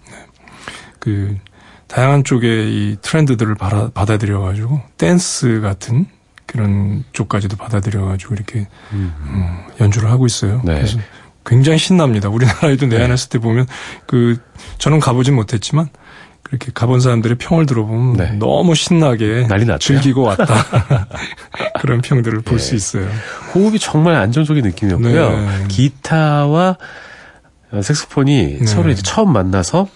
[0.99, 1.37] 그
[1.87, 6.05] 다양한 쪽의 이 트렌드들을 받아, 받아들여 가지고 댄스 같은
[6.45, 10.61] 그런 쪽까지도 받아들여 가지고 이렇게 어, 연주를 하고 있어요.
[10.65, 10.75] 네.
[10.75, 10.99] 그래서
[11.45, 12.29] 굉장히 신납니다.
[12.29, 13.67] 우리나라에도 내한했을 때 보면
[14.05, 14.37] 그
[14.77, 15.89] 저는 가보진 못했지만
[16.51, 18.31] 그렇게 가본 사람들의 평을 들어보면 네.
[18.33, 19.65] 너무 신나게 난리.
[19.79, 20.45] 즐기고 왔다
[21.79, 22.75] 그런 평들을 볼수 네.
[22.75, 23.07] 있어요.
[23.55, 25.29] 호흡이 정말 안정적인 느낌이었고요.
[25.29, 25.47] 네.
[25.69, 26.77] 기타와
[27.71, 28.65] 어, 색소폰이 네.
[28.65, 29.87] 서로 이제 처음 만나서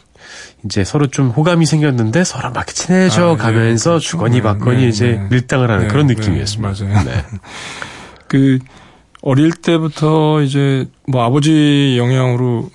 [0.63, 4.07] 이제 서로 좀 호감이 생겼는데 서로 막 친해져 아, 네, 가면서 그렇죠.
[4.07, 5.27] 주거니 네, 받거니 네, 이제 네.
[5.29, 6.85] 밀당을 하는 네, 그런 네, 느낌이었습니다.
[6.85, 7.03] 맞아요.
[7.03, 7.25] 네.
[8.29, 8.59] 그
[9.21, 12.69] 어릴 때부터 이제 뭐 아버지 영향으로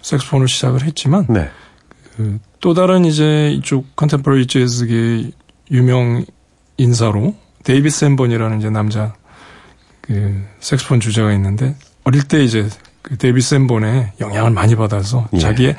[0.00, 1.50] 색소폰을 시작을 했지만 네.
[2.16, 5.30] 그 또 다른 이제 이쪽 contemporary 재즈계
[5.70, 6.24] 유명
[6.76, 7.34] 인사로
[7.64, 9.14] 데이비 샌본이라는 이제 남자
[10.00, 12.68] 그 색소폰 주자가 있는데 어릴 때 이제
[13.02, 15.38] 그 데이비 샌본의 영향을 많이 받아서 예.
[15.38, 15.76] 자기의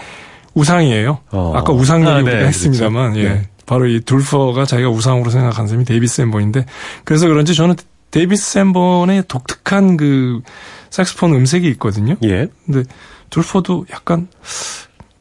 [0.54, 1.20] 우상이에요.
[1.32, 1.54] 어.
[1.56, 3.30] 아까 우상 아, 얘기 네, 우리가 했습니다만 그렇죠.
[3.30, 3.34] 예.
[3.34, 3.50] 네.
[3.66, 6.66] 바로 이 둘퍼가 자기가 우상으로 생각하는 사람이 데이비 샌본인데
[7.04, 7.76] 그래서 그런지 저는
[8.12, 10.42] 데이비 샌본의 독특한 그
[10.90, 12.16] 색소폰 음색이 있거든요.
[12.24, 12.48] 예.
[12.66, 12.84] 근데
[13.30, 14.28] 둘퍼도 약간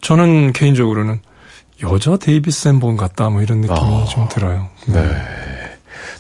[0.00, 1.20] 저는 개인적으로는
[1.82, 4.04] 여자 데이비 샌본 같다 뭐 이런 느낌이 아.
[4.08, 4.68] 좀 들어요.
[4.86, 5.00] 네.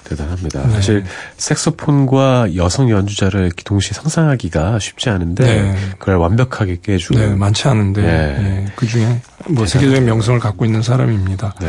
[0.04, 0.66] 대단합니다.
[0.66, 0.72] 네.
[0.72, 1.04] 사실
[1.36, 5.76] 색소폰과 여성 연주자를 동시에 상상하기가 쉽지 않은데 네.
[5.98, 8.66] 그걸 완벽하게 깨주는 네, 많지 않은데 네.
[8.76, 11.54] 그 중에 뭐 세계적인 명성을 갖고 있는 사람입니다.
[11.60, 11.68] 네.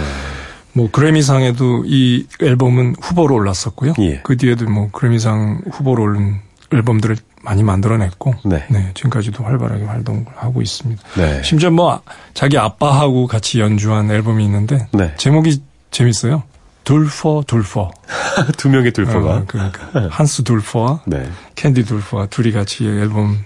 [0.73, 3.93] 뭐 그래미상에도 이 앨범은 후보로 올랐었고요.
[3.99, 4.21] 예.
[4.23, 6.39] 그 뒤에도 뭐 그래미상 후보로 오른
[6.71, 7.17] 앨범들을
[7.47, 8.61] 많이 만들어냈고, 네.
[8.93, 11.01] 지금까지도 활발하게 활동을 하고 있습니다.
[11.15, 11.41] 네.
[11.43, 12.01] 심지어 뭐
[12.33, 15.13] 자기 아빠하고 같이 연주한 앨범이 있는데 네.
[15.15, 16.43] 제목이 재밌어요.
[16.83, 17.89] 둘퍼 둘퍼.
[18.57, 21.29] 두 명의 들포가 어, 그러니까 한스 둘퍼와 네.
[21.55, 23.37] 캔디 둘퍼와 둘이 같이 앨범을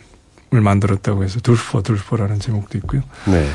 [0.49, 3.03] 만들었다고 해서 둘퍼 둘퍼라는 제목도 있고요.
[3.27, 3.47] 네.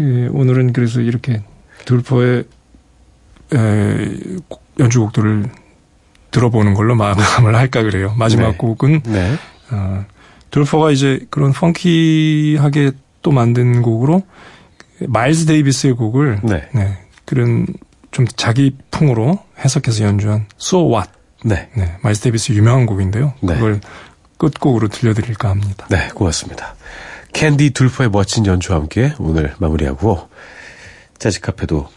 [0.00, 1.42] 예, 오늘은 그래서 이렇게
[1.84, 2.44] 둘퍼의
[3.54, 4.16] 에,
[4.48, 5.50] 곡- 연주곡들을
[6.30, 8.14] 들어보는 걸로 마감을 할까 그래요.
[8.16, 8.56] 마지막 네.
[8.56, 9.36] 곡은 네.
[9.70, 10.04] 어,
[10.50, 14.22] 둘퍼가 이제 그런 펑키하게 또 만든 곡으로
[15.00, 16.68] 마일즈 데이비스의 곡을 네.
[16.74, 17.66] 네, 그런
[18.10, 21.10] 좀 자기 풍으로 해석해서 연주한 So What
[21.44, 21.68] 네.
[21.74, 23.34] 네, 마일즈 데이비스 유명한 곡인데요.
[23.40, 23.54] 네.
[23.54, 23.80] 그걸
[24.38, 25.86] 끝곡으로 들려드릴까 합니다.
[25.90, 26.74] 네, 고맙습니다.
[27.32, 30.28] 캔디 둘퍼의 멋진 연주와 함께 오늘 마무리하고
[31.18, 31.88] 재즈 카페도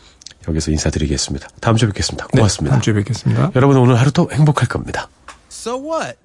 [0.50, 1.48] 여기서 인사드리겠습니다.
[1.62, 2.26] 다음 주에 뵙겠습니다.
[2.34, 2.74] 네, 고맙습니다.
[2.74, 3.52] 다음 주에 뵙겠습니다.
[3.56, 5.10] 여러분 오늘 하루도 행복할 겁니다.
[5.50, 6.18] So what?